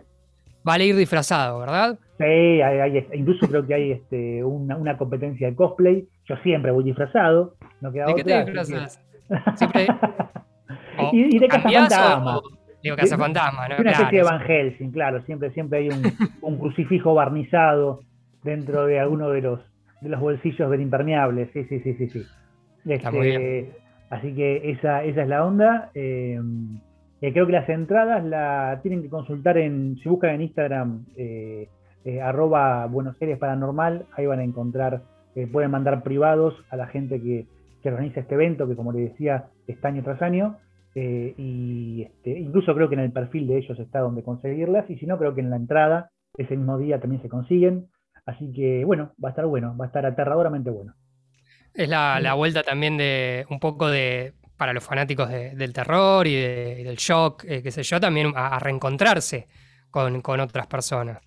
Vale 0.65 0.85
ir 0.85 0.97
disfrazado, 0.97 1.61
¿verdad? 1.61 1.97
Sí, 2.19 2.25
hay, 2.25 3.07
incluso 3.13 3.47
creo 3.47 3.67
que 3.67 3.75
hay 3.75 3.93
este, 3.93 4.43
una, 4.43 4.97
competencia 4.97 5.49
de 5.49 5.55
cosplay. 5.55 6.09
Yo 6.27 6.37
siempre 6.43 6.71
voy 6.71 6.85
disfrazado. 6.85 7.55
No 7.81 7.93
queda 7.93 8.07
¿De 8.07 8.15
qué 8.15 8.25
te 8.25 8.45
disfrazas? 8.45 9.01
Siempre... 9.57 9.87
y, 11.13 11.39
de 11.39 11.49
cazafantasma. 11.49 12.41
Digo 12.83 12.97
cazafantasma, 12.97 13.69
¿no? 13.69 13.77
Una 13.79 13.91
especie 13.91 14.19
de 14.19 14.25
Van 14.25 14.41
Helsing, 14.41 14.91
claro. 14.91 15.23
Siempre, 15.23 15.51
siempre 15.53 15.79
hay 15.79 15.89
un, 16.43 16.59
crucifijo 16.59 17.15
barnizado 17.15 18.01
dentro 18.43 18.87
de 18.87 19.01
alguno 19.01 19.31
de 19.31 19.43
los, 19.43 19.61
de 20.01 20.09
los 20.09 20.21
bolsillos 20.21 20.71
del 20.71 20.81
impermeable. 20.81 21.51
Sí, 21.53 21.65
sí, 21.65 21.81
sí, 21.81 21.95
sí. 21.95 22.09
sí. 22.09 22.27
Está 22.87 23.11
muy 23.11 23.27
bien. 23.27 23.43
Este, 23.43 23.79
así 24.11 24.35
que 24.35 24.71
esa, 24.71 25.05
esa 25.05 25.23
es 25.23 25.29
la 25.29 25.45
onda. 25.45 25.91
Eh, 25.95 26.39
eh, 27.25 27.33
creo 27.33 27.47
que 27.47 27.53
las 27.53 27.67
entradas 27.71 28.23
la 28.23 28.81
tienen 28.83 29.03
que 29.03 29.09
consultar 29.09 29.57
en, 29.57 29.97
si 30.03 30.11
buscan 30.11 30.35
en 30.35 30.43
Instagram, 30.43 31.07
eh, 31.17 31.71
eh, 32.05 32.21
arroba 32.21 32.85
Buenos 32.85 33.17
Aires 33.19 33.39
Paranormal, 33.39 34.05
ahí 34.15 34.27
van 34.27 34.41
a 34.41 34.45
encontrar, 34.45 35.01
pueden 35.53 35.71
mandar 35.71 36.03
privados 36.03 36.55
a 36.71 36.77
la 36.77 36.87
gente 36.87 37.21
que, 37.21 37.47
organiza 37.85 38.21
este 38.21 38.35
evento, 38.35 38.67
que 38.67 38.77
como 38.77 38.93
les 38.93 39.11
decía, 39.11 39.49
está 39.67 39.89
año 39.89 40.03
tras 40.03 40.23
año, 40.23 40.57
y 40.95 42.03
este, 42.03 42.39
incluso 42.39 42.75
creo 42.75 42.89
que 42.89 42.95
en 42.95 43.03
el 43.03 43.13
perfil 43.13 43.47
de 43.47 43.59
ellos 43.59 43.79
está 43.79 44.01
donde 44.01 44.23
conseguirlas, 44.23 44.89
y 44.89 44.97
si 44.97 45.05
no, 45.05 45.19
creo 45.19 45.35
que 45.35 45.43
en 45.43 45.51
la 45.51 45.57
entrada 45.57 46.11
ese 46.39 46.57
mismo 46.57 46.79
día 46.79 46.99
también 46.99 47.21
se 47.21 47.29
consiguen, 47.29 47.89
así 48.25 48.51
que 48.53 48.87
bueno, 48.87 49.13
va 49.23 49.29
a 49.29 49.33
estar 49.33 49.45
bueno, 49.45 49.77
va 49.77 49.85
a 49.85 49.89
estar 49.89 50.07
aterradoramente 50.07 50.71
bueno. 50.71 50.95
Es 51.75 51.89
la, 51.89 52.21
la 52.21 52.33
vuelta 52.33 52.63
también 52.63 52.97
de 52.97 53.45
un 53.51 53.61
poco 53.61 53.91
de 53.91 54.33
para 54.57 54.73
los 54.73 54.85
fanáticos 54.85 55.29
del 55.29 55.73
terror 55.73 56.27
y, 56.27 56.37
del 56.37 56.97
shock, 56.97 57.45
eh, 57.45 57.63
qué 57.63 57.71
sé 57.71 57.83
yo, 57.83 58.01
también 58.01 58.33
a, 58.37 58.59
reencontrarse 58.59 59.49
con, 59.91 60.41
otras 60.41 60.67
personas. 60.67 61.21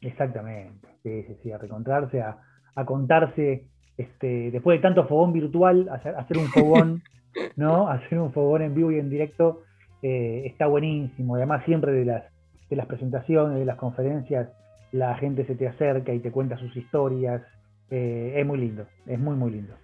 Exactamente, 0.00 0.88
sí, 1.02 1.22
sí, 1.24 1.36
sí, 1.42 1.52
a 1.52 1.58
reencontrarse, 1.58 2.20
a, 2.20 2.38
contarse, 2.84 3.64
este, 3.96 4.50
después 4.50 4.78
de 4.78 4.82
tanto 4.82 5.06
fogón 5.06 5.32
virtual, 5.32 5.88
hacer, 5.88 6.38
un 6.38 6.46
fogón, 6.48 7.02
¿no? 7.56 7.88
Hacer 7.88 8.18
un 8.18 8.32
fogón 8.32 8.62
en 8.62 8.74
vivo 8.74 8.90
y 8.90 8.98
en 8.98 9.10
directo 9.10 9.62
eh, 10.02 10.42
está 10.46 10.66
buenísimo. 10.66 11.36
Además, 11.36 11.64
siempre 11.64 11.92
de 11.92 12.04
las, 12.04 12.24
de 12.68 12.76
las 12.76 12.86
presentaciones, 12.86 13.58
de 13.58 13.64
las 13.64 13.76
conferencias, 13.76 14.48
la 14.92 15.14
gente 15.16 15.44
se 15.46 15.54
te 15.54 15.68
acerca 15.68 16.12
y 16.12 16.20
te 16.20 16.30
cuenta 16.30 16.56
sus 16.58 16.74
historias. 16.76 17.42
Eh, 17.90 18.34
es 18.36 18.46
muy 18.46 18.58
lindo, 18.58 18.86
es 19.06 19.18
muy, 19.18 19.36
muy 19.36 19.50
lindo. 19.50 19.74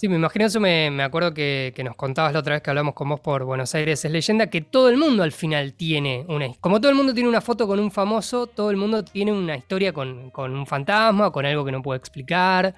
Sí, 0.00 0.08
me 0.08 0.16
imagino 0.16 0.46
eso, 0.46 0.60
me, 0.60 0.90
me 0.90 1.02
acuerdo 1.02 1.34
que, 1.34 1.74
que, 1.76 1.84
nos 1.84 1.94
contabas 1.94 2.32
la 2.32 2.38
otra 2.38 2.54
vez 2.54 2.62
que 2.62 2.70
hablamos 2.70 2.94
con 2.94 3.10
vos 3.10 3.20
por 3.20 3.44
Buenos 3.44 3.74
Aires 3.74 4.02
es 4.02 4.10
leyenda, 4.10 4.46
que 4.46 4.62
todo 4.62 4.88
el 4.88 4.96
mundo 4.96 5.22
al 5.22 5.30
final 5.30 5.74
tiene 5.74 6.24
una... 6.26 6.46
Como 6.58 6.80
todo 6.80 6.90
el 6.90 6.96
mundo 6.96 7.12
tiene 7.12 7.28
una 7.28 7.42
foto 7.42 7.66
con 7.66 7.78
un 7.78 7.90
famoso, 7.90 8.46
todo 8.46 8.70
el 8.70 8.78
mundo 8.78 9.04
tiene 9.04 9.30
una 9.30 9.58
historia 9.58 9.92
con, 9.92 10.30
con 10.30 10.56
un 10.56 10.64
fantasma, 10.64 11.30
con 11.30 11.44
algo 11.44 11.66
que 11.66 11.72
no 11.72 11.82
puede 11.82 11.98
explicar. 11.98 12.74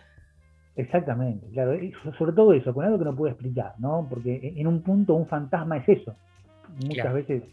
Exactamente, 0.74 1.46
claro, 1.52 1.78
sobre 2.18 2.32
todo 2.32 2.54
eso, 2.54 2.74
con 2.74 2.84
algo 2.84 2.98
que 2.98 3.04
no 3.04 3.14
puede 3.14 3.34
explicar, 3.34 3.74
¿no? 3.78 4.04
Porque 4.10 4.54
en 4.56 4.66
un 4.66 4.82
punto 4.82 5.14
un 5.14 5.28
fantasma 5.28 5.76
es 5.76 5.88
eso. 5.90 6.16
Muchas 6.74 7.02
claro. 7.02 7.14
veces 7.14 7.44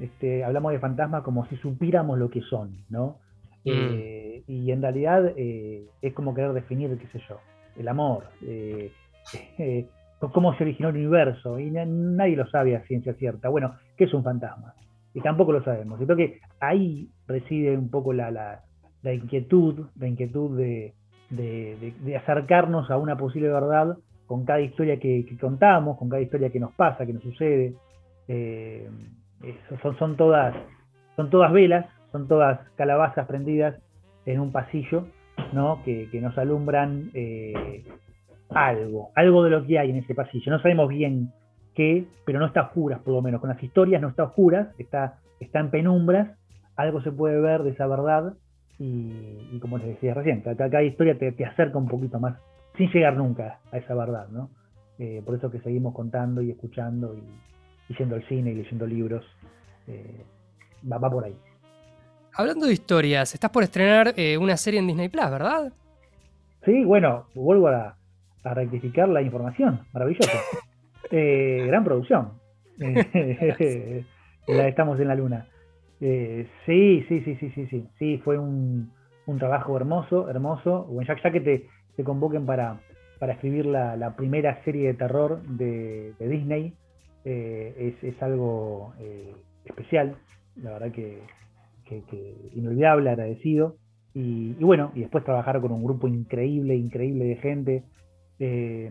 este, 0.00 0.42
hablamos 0.42 0.72
de 0.72 0.80
fantasmas 0.80 1.22
como 1.22 1.46
si 1.46 1.56
supiéramos 1.58 2.18
lo 2.18 2.28
que 2.28 2.40
son, 2.40 2.76
¿no? 2.90 3.18
Mm. 3.64 3.70
Eh, 3.70 4.42
y 4.48 4.72
en 4.72 4.82
realidad 4.82 5.32
eh, 5.36 5.86
es 6.02 6.12
como 6.12 6.34
querer 6.34 6.54
definir, 6.54 6.98
qué 6.98 7.06
sé 7.16 7.24
yo, 7.28 7.38
el 7.76 7.86
amor, 7.86 8.24
eh, 8.42 8.90
eh, 9.58 9.86
cómo 10.32 10.54
se 10.54 10.64
originó 10.64 10.90
el 10.90 10.96
universo, 10.96 11.58
y 11.58 11.70
nadie 11.70 12.36
lo 12.36 12.46
sabe 12.46 12.76
a 12.76 12.82
ciencia 12.82 13.14
cierta. 13.14 13.48
Bueno, 13.48 13.74
¿qué 13.96 14.04
es 14.04 14.14
un 14.14 14.22
fantasma? 14.22 14.74
Y 15.14 15.20
tampoco 15.20 15.52
lo 15.52 15.62
sabemos. 15.64 16.00
Y 16.00 16.04
creo 16.04 16.16
que 16.16 16.40
ahí 16.60 17.08
reside 17.26 17.76
un 17.76 17.90
poco 17.90 18.12
la, 18.12 18.30
la, 18.30 19.12
inquietud, 19.12 19.86
la 19.98 20.08
inquietud 20.08 20.56
de, 20.56 20.94
acercarnos 22.16 22.90
a 22.90 22.98
una 22.98 23.16
posible 23.16 23.48
verdad 23.48 23.96
con 24.26 24.44
cada 24.44 24.60
historia 24.60 24.98
que, 24.98 25.26
contamos, 25.40 25.98
con 25.98 26.08
cada 26.08 26.22
historia 26.22 26.50
que 26.50 26.60
nos 26.60 26.72
pasa, 26.72 27.04
que 27.04 27.12
nos 27.12 27.22
sucede. 27.22 27.74
Eh, 28.28 28.88
son, 29.82 29.98
son, 29.98 30.16
todas, 30.16 30.54
son 31.16 31.28
todas 31.30 31.52
velas, 31.52 31.86
son 32.12 32.28
todas 32.28 32.60
calabazas 32.76 33.26
prendidas 33.26 33.74
en 34.24 34.40
un 34.40 34.52
pasillo, 34.52 35.06
¿no? 35.52 35.82
que, 35.84 36.08
nos 36.20 36.38
alumbran 36.38 37.10
eh, 37.14 37.84
algo, 38.54 39.10
algo 39.14 39.44
de 39.44 39.50
lo 39.50 39.66
que 39.66 39.78
hay 39.78 39.90
en 39.90 39.96
ese 39.96 40.14
pasillo. 40.14 40.52
No 40.52 40.60
sabemos 40.60 40.88
bien 40.88 41.32
qué, 41.74 42.06
pero 42.24 42.38
no 42.38 42.46
está 42.46 42.62
oscuras, 42.62 43.00
por 43.00 43.14
lo 43.14 43.22
menos. 43.22 43.40
Con 43.40 43.50
las 43.50 43.62
historias 43.62 44.00
no 44.00 44.08
está 44.08 44.24
oscuras, 44.24 44.68
está, 44.78 45.18
está 45.40 45.60
en 45.60 45.70
penumbras. 45.70 46.30
Algo 46.76 47.02
se 47.02 47.12
puede 47.12 47.40
ver 47.40 47.62
de 47.62 47.70
esa 47.70 47.86
verdad. 47.86 48.34
Y, 48.78 49.58
como 49.60 49.78
les 49.78 49.88
decía 49.88 50.14
recién, 50.14 50.40
cada, 50.40 50.56
cada 50.56 50.82
historia 50.82 51.16
te, 51.16 51.30
te, 51.32 51.44
acerca 51.44 51.78
un 51.78 51.86
poquito 51.86 52.18
más, 52.18 52.36
sin 52.76 52.90
llegar 52.90 53.16
nunca 53.16 53.60
a 53.70 53.78
esa 53.78 53.94
verdad, 53.94 54.26
¿no? 54.28 54.50
Eh, 54.98 55.22
por 55.24 55.36
eso 55.36 55.50
que 55.50 55.60
seguimos 55.60 55.94
contando 55.94 56.42
y 56.42 56.50
escuchando 56.50 57.14
y, 57.14 57.22
y 57.88 57.96
yendo 57.96 58.16
al 58.16 58.26
cine 58.26 58.50
y 58.50 58.54
leyendo 58.54 58.86
libros. 58.86 59.24
Eh, 59.86 60.24
va, 60.90 60.98
va, 60.98 61.10
por 61.10 61.24
ahí. 61.24 61.36
Hablando 62.34 62.66
de 62.66 62.72
historias, 62.72 63.34
estás 63.34 63.50
por 63.50 63.62
estrenar 63.62 64.14
eh, 64.16 64.36
una 64.38 64.56
serie 64.56 64.80
en 64.80 64.86
Disney 64.86 65.08
Plus, 65.08 65.30
¿verdad? 65.30 65.72
Sí, 66.64 66.84
bueno, 66.84 67.26
vuelvo 67.34 67.68
a, 67.68 67.96
a 68.44 68.54
rectificar 68.54 69.08
la 69.08 69.22
información. 69.22 69.80
Maravilloso. 69.92 70.30
Eh, 71.14 71.64
gran 71.66 71.84
producción. 71.84 72.38
la 72.78 74.68
estamos 74.68 74.98
en 74.98 75.08
la 75.08 75.14
luna. 75.14 75.46
Eh, 76.00 76.48
sí, 76.66 77.04
sí, 77.08 77.20
sí, 77.20 77.36
sí, 77.36 77.50
sí, 77.50 77.66
sí. 77.66 77.88
Sí, 77.98 78.18
fue 78.24 78.38
un, 78.38 78.90
un 79.26 79.38
trabajo 79.38 79.76
hermoso, 79.76 80.28
hermoso. 80.28 80.84
Bueno, 80.84 81.06
ya, 81.06 81.22
ya 81.22 81.30
que 81.30 81.40
te, 81.40 81.68
te, 81.96 82.02
convoquen 82.02 82.44
para, 82.44 82.80
para 83.20 83.34
escribir 83.34 83.66
la, 83.66 83.96
la, 83.96 84.16
primera 84.16 84.62
serie 84.64 84.88
de 84.88 84.94
terror 84.94 85.42
de, 85.42 86.14
de 86.18 86.28
Disney, 86.28 86.74
eh, 87.24 87.94
es, 88.02 88.14
es, 88.14 88.22
algo 88.22 88.94
eh, 88.98 89.32
especial. 89.64 90.16
La 90.56 90.72
verdad 90.72 90.90
que, 90.90 91.22
que, 91.84 92.02
que 92.10 92.50
inolvidable, 92.54 93.10
agradecido. 93.10 93.76
Y, 94.12 94.56
y, 94.58 94.64
bueno, 94.64 94.90
y 94.94 95.00
después 95.00 95.24
trabajar 95.24 95.60
con 95.60 95.70
un 95.70 95.84
grupo 95.84 96.08
increíble, 96.08 96.74
increíble 96.74 97.26
de 97.26 97.36
gente. 97.36 97.84
Eh, 98.38 98.90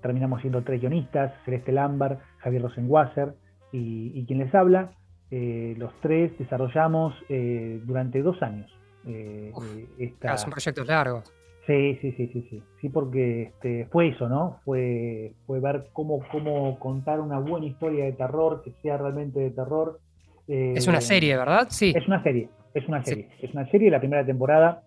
terminamos 0.00 0.40
siendo 0.40 0.62
tres 0.62 0.80
guionistas, 0.80 1.32
Celeste 1.44 1.72
Lambar, 1.72 2.20
Javier 2.38 2.62
Rosenwasser 2.62 3.34
y, 3.72 4.12
y 4.14 4.24
quien 4.26 4.38
les 4.38 4.54
habla. 4.54 4.92
Eh, 5.30 5.74
los 5.76 5.92
tres 6.00 6.36
desarrollamos 6.38 7.14
eh, 7.28 7.80
durante 7.84 8.22
dos 8.22 8.40
años. 8.42 8.70
Eh, 9.06 9.52
Uf, 9.54 9.64
esta... 9.98 10.36
son 10.36 10.50
proyectos 10.50 10.86
largos. 10.86 11.32
Sí, 11.66 11.98
sí, 12.00 12.12
sí, 12.12 12.30
sí, 12.32 12.46
sí. 12.48 12.62
Sí, 12.80 12.88
porque 12.88 13.42
este, 13.42 13.86
fue 13.92 14.08
eso, 14.08 14.26
¿no? 14.26 14.60
Fue, 14.64 15.34
fue 15.46 15.60
ver 15.60 15.88
cómo, 15.92 16.20
cómo 16.32 16.78
contar 16.78 17.20
una 17.20 17.38
buena 17.38 17.66
historia 17.66 18.06
de 18.06 18.12
terror, 18.12 18.62
que 18.64 18.72
sea 18.80 18.96
realmente 18.96 19.38
de 19.38 19.50
terror. 19.50 20.00
es 20.46 20.88
una 20.88 21.02
serie, 21.02 21.36
¿verdad? 21.36 21.66
Sí. 21.68 21.92
Es 21.94 22.08
una 22.08 22.22
serie, 22.22 22.48
es 22.72 22.88
una 22.88 23.04
serie. 23.04 23.28
Sí. 23.38 23.46
Es 23.46 23.52
una 23.52 23.68
serie, 23.70 23.90
la 23.90 23.98
primera 23.98 24.24
temporada 24.24 24.82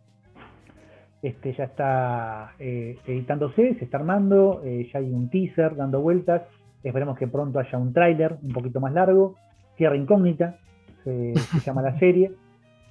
este, 1.22 1.54
ya 1.54 1.66
está 1.66 2.54
eh, 2.60 2.98
editándose, 3.06 3.76
se 3.76 3.86
está 3.86 3.98
armando, 3.98 4.62
eh, 4.66 4.90
ya 4.92 5.00
hay 5.00 5.06
un 5.06 5.30
teaser 5.30 5.76
dando 5.76 6.02
vueltas, 6.02 6.44
esperemos 6.84 7.18
que 7.18 7.28
pronto 7.28 7.60
haya 7.60 7.78
un 7.78 7.94
tráiler 7.94 8.38
un 8.42 8.52
poquito 8.52 8.80
más 8.80 8.94
largo, 8.94 9.36
Tierra 9.78 9.96
Incógnita, 9.96 10.58
se, 11.04 11.34
se 11.36 11.60
llama 11.66 11.84
la 11.84 11.98
serie. 12.00 12.32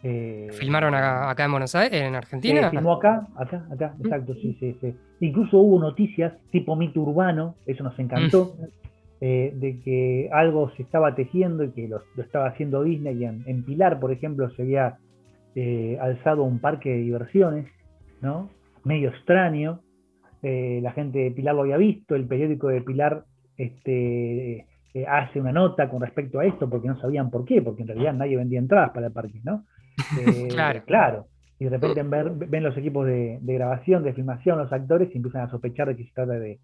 Eh, 0.02 0.48
¿Filmaron 0.52 0.94
acá, 0.94 1.30
acá, 1.30 1.44
en 1.44 1.50
Buenos 1.50 1.74
Aires, 1.74 2.02
en 2.02 2.14
Argentina? 2.14 2.70
Filmó 2.70 2.94
acá, 2.94 3.26
acá, 3.36 3.66
acá, 3.70 3.94
¿Mm? 3.98 4.06
exacto, 4.06 4.34
sí, 4.34 4.56
sí, 4.60 4.76
sí. 4.80 4.94
Incluso 5.20 5.58
hubo 5.58 5.80
noticias 5.80 6.32
tipo 6.52 6.76
mito 6.76 7.00
urbano, 7.00 7.56
eso 7.66 7.82
nos 7.82 7.98
encantó, 7.98 8.54
mm. 8.58 8.64
eh, 9.22 9.52
de 9.56 9.80
que 9.80 10.30
algo 10.32 10.70
se 10.76 10.84
estaba 10.84 11.16
tejiendo 11.16 11.64
y 11.64 11.70
que 11.72 11.88
lo, 11.88 12.00
lo 12.14 12.22
estaba 12.22 12.46
haciendo 12.46 12.84
Disney. 12.84 13.18
Y 13.18 13.24
en, 13.24 13.42
en 13.46 13.64
Pilar, 13.64 13.98
por 13.98 14.12
ejemplo, 14.12 14.48
se 14.50 14.62
había 14.62 14.98
alzado 16.00 16.44
un 16.44 16.60
parque 16.60 16.90
de 16.90 16.98
diversiones 16.98 17.66
¿no? 18.20 18.50
Medio 18.84 19.10
extraño. 19.10 19.80
Eh, 20.42 20.80
la 20.82 20.92
gente 20.92 21.18
de 21.18 21.30
Pilar 21.32 21.54
lo 21.54 21.62
había 21.62 21.76
visto, 21.76 22.14
el 22.14 22.26
periódico 22.26 22.68
de 22.68 22.80
Pilar 22.80 23.24
este, 23.56 24.66
eh, 24.94 25.06
hace 25.06 25.40
una 25.40 25.52
nota 25.52 25.88
con 25.88 26.00
respecto 26.00 26.40
a 26.40 26.46
esto 26.46 26.68
porque 26.68 26.88
no 26.88 26.98
sabían 27.00 27.30
por 27.30 27.44
qué, 27.44 27.62
porque 27.62 27.82
en 27.82 27.88
realidad 27.88 28.14
nadie 28.14 28.36
vendía 28.36 28.58
entradas 28.58 28.90
para 28.90 29.08
el 29.08 29.12
parque, 29.12 29.40
¿no? 29.44 29.64
Eh, 30.18 30.48
claro. 30.48 30.82
claro. 30.86 31.26
Y 31.58 31.64
de 31.64 31.70
repente 31.70 32.02
ver, 32.02 32.30
ven 32.30 32.62
los 32.62 32.76
equipos 32.76 33.06
de, 33.06 33.38
de, 33.42 33.54
grabación, 33.54 34.02
de 34.02 34.14
filmación, 34.14 34.56
los 34.56 34.72
actores 34.72 35.10
y 35.12 35.18
empiezan 35.18 35.42
a 35.42 35.50
sospechar 35.50 35.88
de 35.88 35.96
que 35.96 36.04
se 36.04 36.12
trata 36.14 36.32
de, 36.32 36.58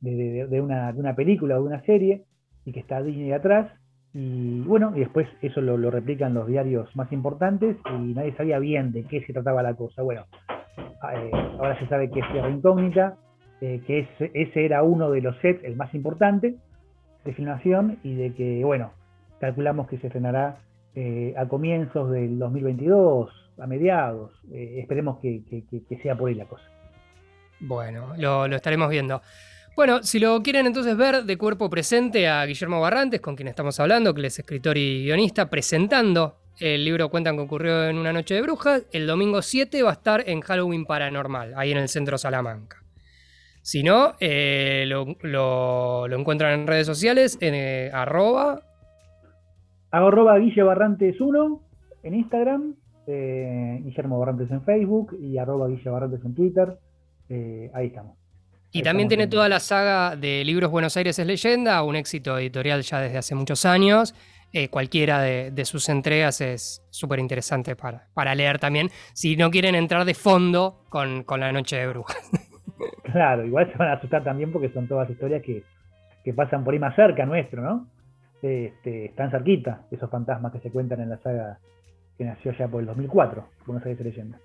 de, 0.00 0.46
de 0.46 0.60
una, 0.60 0.92
una, 0.94 1.16
película 1.16 1.56
o 1.56 1.62
de 1.62 1.66
una 1.66 1.82
serie 1.82 2.22
y 2.64 2.72
que 2.72 2.78
está 2.78 3.02
Disney 3.02 3.32
atrás. 3.32 3.72
Y 4.14 4.60
bueno, 4.60 4.92
y 4.94 5.00
después 5.00 5.26
eso 5.42 5.60
lo, 5.60 5.76
lo 5.76 5.90
replican 5.90 6.32
los 6.32 6.46
diarios 6.46 6.94
más 6.94 7.10
importantes 7.12 7.76
y 7.86 8.14
nadie 8.14 8.36
sabía 8.36 8.60
bien 8.60 8.92
de 8.92 9.02
qué 9.02 9.20
se 9.26 9.32
trataba 9.32 9.64
la 9.64 9.74
cosa. 9.74 10.02
Bueno, 10.02 10.26
eh, 10.76 11.30
ahora 11.58 11.78
se 11.78 11.86
sabe 11.86 12.10
que 12.10 12.20
es 12.20 12.32
Tierra 12.32 12.50
Incógnita, 12.50 13.16
eh, 13.60 13.80
que 13.86 14.00
es, 14.00 14.08
ese 14.34 14.64
era 14.64 14.82
uno 14.82 15.10
de 15.10 15.20
los 15.20 15.36
sets, 15.38 15.64
el 15.64 15.76
más 15.76 15.94
importante 15.94 16.56
de 17.24 17.34
filmación, 17.34 17.98
y 18.02 18.14
de 18.14 18.34
que, 18.34 18.64
bueno, 18.64 18.92
calculamos 19.40 19.88
que 19.88 19.98
se 19.98 20.06
estrenará 20.06 20.58
eh, 20.94 21.34
a 21.36 21.46
comienzos 21.46 22.10
del 22.10 22.38
2022, 22.38 23.30
a 23.58 23.66
mediados. 23.66 24.32
Esperemos 24.52 25.18
que, 25.20 25.42
sea 26.02 26.16
por 26.16 26.28
ahí 26.28 26.34
la 26.34 26.44
cosa. 26.44 26.64
Bueno, 27.60 28.14
lo, 28.18 28.46
lo 28.46 28.56
estaremos 28.56 28.88
viendo. 28.90 29.20
Bueno, 29.74 30.02
si 30.02 30.18
lo 30.18 30.42
quieren 30.42 30.66
entonces 30.66 30.96
ver 30.96 31.24
de 31.24 31.36
cuerpo 31.36 31.68
presente 31.68 32.28
a 32.28 32.44
Guillermo 32.46 32.80
Barrantes, 32.80 33.20
con 33.20 33.36
quien 33.36 33.48
estamos 33.48 33.78
hablando, 33.80 34.14
que 34.14 34.26
es 34.26 34.38
escritor 34.38 34.78
y 34.78 35.04
guionista, 35.04 35.50
presentando 35.50 36.36
el 36.58 36.84
libro 36.84 37.08
cuentan 37.10 37.36
que 37.36 37.42
ocurrió 37.42 37.88
en 37.88 37.98
una 37.98 38.12
noche 38.12 38.34
de 38.34 38.42
brujas. 38.42 38.86
El 38.92 39.06
domingo 39.06 39.42
7 39.42 39.82
va 39.82 39.90
a 39.90 39.94
estar 39.94 40.24
en 40.26 40.40
Halloween 40.40 40.84
Paranormal, 40.86 41.54
ahí 41.56 41.72
en 41.72 41.78
el 41.78 41.88
centro 41.88 42.18
Salamanca. 42.18 42.82
Si 43.62 43.82
no, 43.82 44.14
eh, 44.20 44.84
lo, 44.86 45.16
lo, 45.22 46.06
lo, 46.06 46.16
encuentran 46.16 46.60
en 46.60 46.66
redes 46.66 46.86
sociales 46.86 47.36
en 47.40 47.54
eh, 47.54 47.90
arroba. 47.92 48.62
Arroba 49.90 50.38
Guille 50.38 50.62
Barrantes 50.62 51.20
1 51.20 51.60
en 52.04 52.14
Instagram, 52.14 52.76
eh, 53.08 53.80
Guillermo 53.82 54.18
Barrantes 54.18 54.50
en 54.50 54.62
Facebook 54.62 55.16
y 55.20 55.38
arroba 55.38 55.68
Guille 55.68 55.90
Barrantes 55.90 56.20
en 56.24 56.34
Twitter. 56.34 56.78
Eh, 57.28 57.70
ahí 57.74 57.88
estamos. 57.88 58.16
Y 58.72 58.82
también 58.82 59.08
tiene 59.08 59.26
toda 59.26 59.48
la 59.48 59.58
saga 59.58 60.16
de 60.16 60.44
libros 60.44 60.70
Buenos 60.70 60.96
Aires 60.96 61.18
es 61.18 61.26
leyenda, 61.26 61.82
un 61.82 61.96
éxito 61.96 62.38
editorial 62.38 62.82
ya 62.82 63.00
desde 63.00 63.18
hace 63.18 63.34
muchos 63.34 63.64
años. 63.64 64.14
Eh, 64.58 64.70
cualquiera 64.70 65.20
de, 65.20 65.50
de, 65.50 65.64
sus 65.66 65.86
entregas 65.90 66.40
es 66.40 66.82
súper 66.88 67.18
interesante 67.18 67.76
para, 67.76 68.08
para, 68.14 68.34
leer 68.34 68.58
también, 68.58 68.88
si 69.12 69.36
no 69.36 69.50
quieren 69.50 69.74
entrar 69.74 70.06
de 70.06 70.14
fondo 70.14 70.82
con, 70.88 71.24
con, 71.24 71.40
la 71.40 71.52
noche 71.52 71.76
de 71.76 71.88
brujas. 71.88 72.30
Claro, 73.02 73.44
igual 73.44 73.70
se 73.70 73.76
van 73.76 73.88
a 73.88 73.92
asustar 73.94 74.24
también 74.24 74.52
porque 74.52 74.70
son 74.70 74.88
todas 74.88 75.10
historias 75.10 75.42
que, 75.42 75.62
que 76.24 76.32
pasan 76.32 76.64
por 76.64 76.72
ahí 76.72 76.80
más 76.80 76.96
cerca 76.96 77.26
nuestro, 77.26 77.62
¿no? 77.62 77.86
Este, 78.40 79.06
están 79.06 79.30
cerquita 79.30 79.82
esos 79.90 80.10
fantasmas 80.10 80.52
que 80.52 80.60
se 80.60 80.70
cuentan 80.70 81.00
en 81.00 81.10
la 81.10 81.18
saga 81.18 81.58
que 82.16 82.24
nació 82.24 82.52
ya 82.52 82.66
por 82.66 82.80
el 82.80 82.86
2004, 82.86 83.46
Buenos 83.66 83.84
Aires 83.84 84.04
leyenda. 84.04 84.38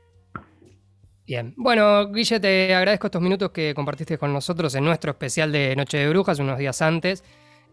Bien. 1.26 1.54
Bueno, 1.56 2.12
Guille, 2.12 2.41
te 2.41 2.76
agradezco 2.76 3.08
estos 3.08 3.21
minutos 3.21 3.52
que 3.52 3.74
compartiste 3.74 4.17
con 4.17 4.34
nosotros 4.34 4.76
en 4.76 4.84
nuestro 4.84 5.12
especial 5.12 5.54
de 5.54 5.74
Noche 5.78 6.00
de 6.00 6.10
Brujas 6.10 6.39
unos 6.39 6.58
días 6.58 6.82
antes. 6.82 7.24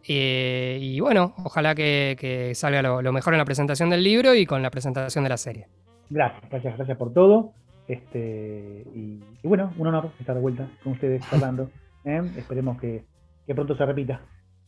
Eh, 0.07 0.79
y 0.81 1.01
bueno, 1.01 1.35
ojalá 1.45 1.75
que, 1.75 2.17
que 2.19 2.55
salga 2.55 2.83
lo, 2.83 3.03
lo, 3.03 3.13
mejor 3.13 3.35
en 3.35 3.39
la 3.39 3.45
presentación 3.45 3.91
del 3.91 4.03
libro 4.03 4.35
y 4.35 4.47
con 4.47 4.63
la 4.63 4.71
presentación 4.71 5.25
de 5.25 5.31
la 5.31 5.37
serie. 5.37 5.67
Gracias, 6.11 6.51
gracias, 6.51 6.77
gracias 6.77 6.99
por 6.99 7.13
todo. 7.13 7.53
Este, 7.89 8.85
y, 8.95 9.21
bueno, 9.43 9.73
un 9.79 9.87
honor 9.87 10.11
estar 10.21 10.35
de 10.35 10.43
vuelta 10.43 10.69
con 10.83 10.93
ustedes 10.93 11.23
hablando. 11.33 11.71
¿eh? 12.05 12.21
Esperemos 12.37 12.79
que, 12.81 13.05
pronto 13.47 13.77
se 13.77 13.85
repita. 13.85 14.21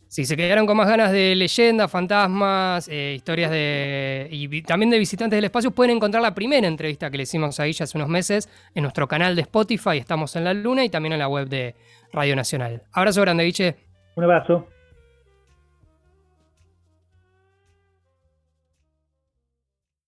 Si 0.08 0.24
se 0.24 0.36
quedaron 0.36 0.66
con 0.66 0.76
más 0.76 0.88
ganas 0.88 1.12
de 1.12 1.36
leyendas, 1.36 1.88
fantasmas, 1.88 2.88
eh, 2.88 3.14
historias 3.14 3.48
de. 3.48 4.26
y 4.32 4.62
también 4.62 4.90
de 4.90 4.98
visitantes 4.98 5.36
del 5.36 5.44
espacio, 5.44 5.70
pueden 5.70 5.96
encontrar 5.96 6.20
la 6.20 6.34
primera 6.34 6.66
entrevista 6.66 7.10
que 7.10 7.16
le 7.16 7.22
hicimos 7.22 7.60
a 7.60 7.66
ella 7.66 7.84
hace 7.84 7.96
unos 7.96 8.08
meses 8.08 8.48
en 8.74 8.82
nuestro 8.82 9.06
canal 9.06 9.36
de 9.36 9.42
Spotify, 9.42 9.98
estamos 9.98 10.34
en 10.34 10.42
la 10.42 10.52
luna 10.52 10.84
y 10.84 10.88
también 10.88 11.12
en 11.12 11.20
la 11.20 11.28
web 11.28 11.48
de 11.48 11.76
Radio 12.12 12.34
Nacional. 12.34 12.82
Abrazo 12.92 13.20
grande, 13.20 13.44
Guille. 13.44 13.76
Un 14.16 14.24
abrazo. 14.24 14.66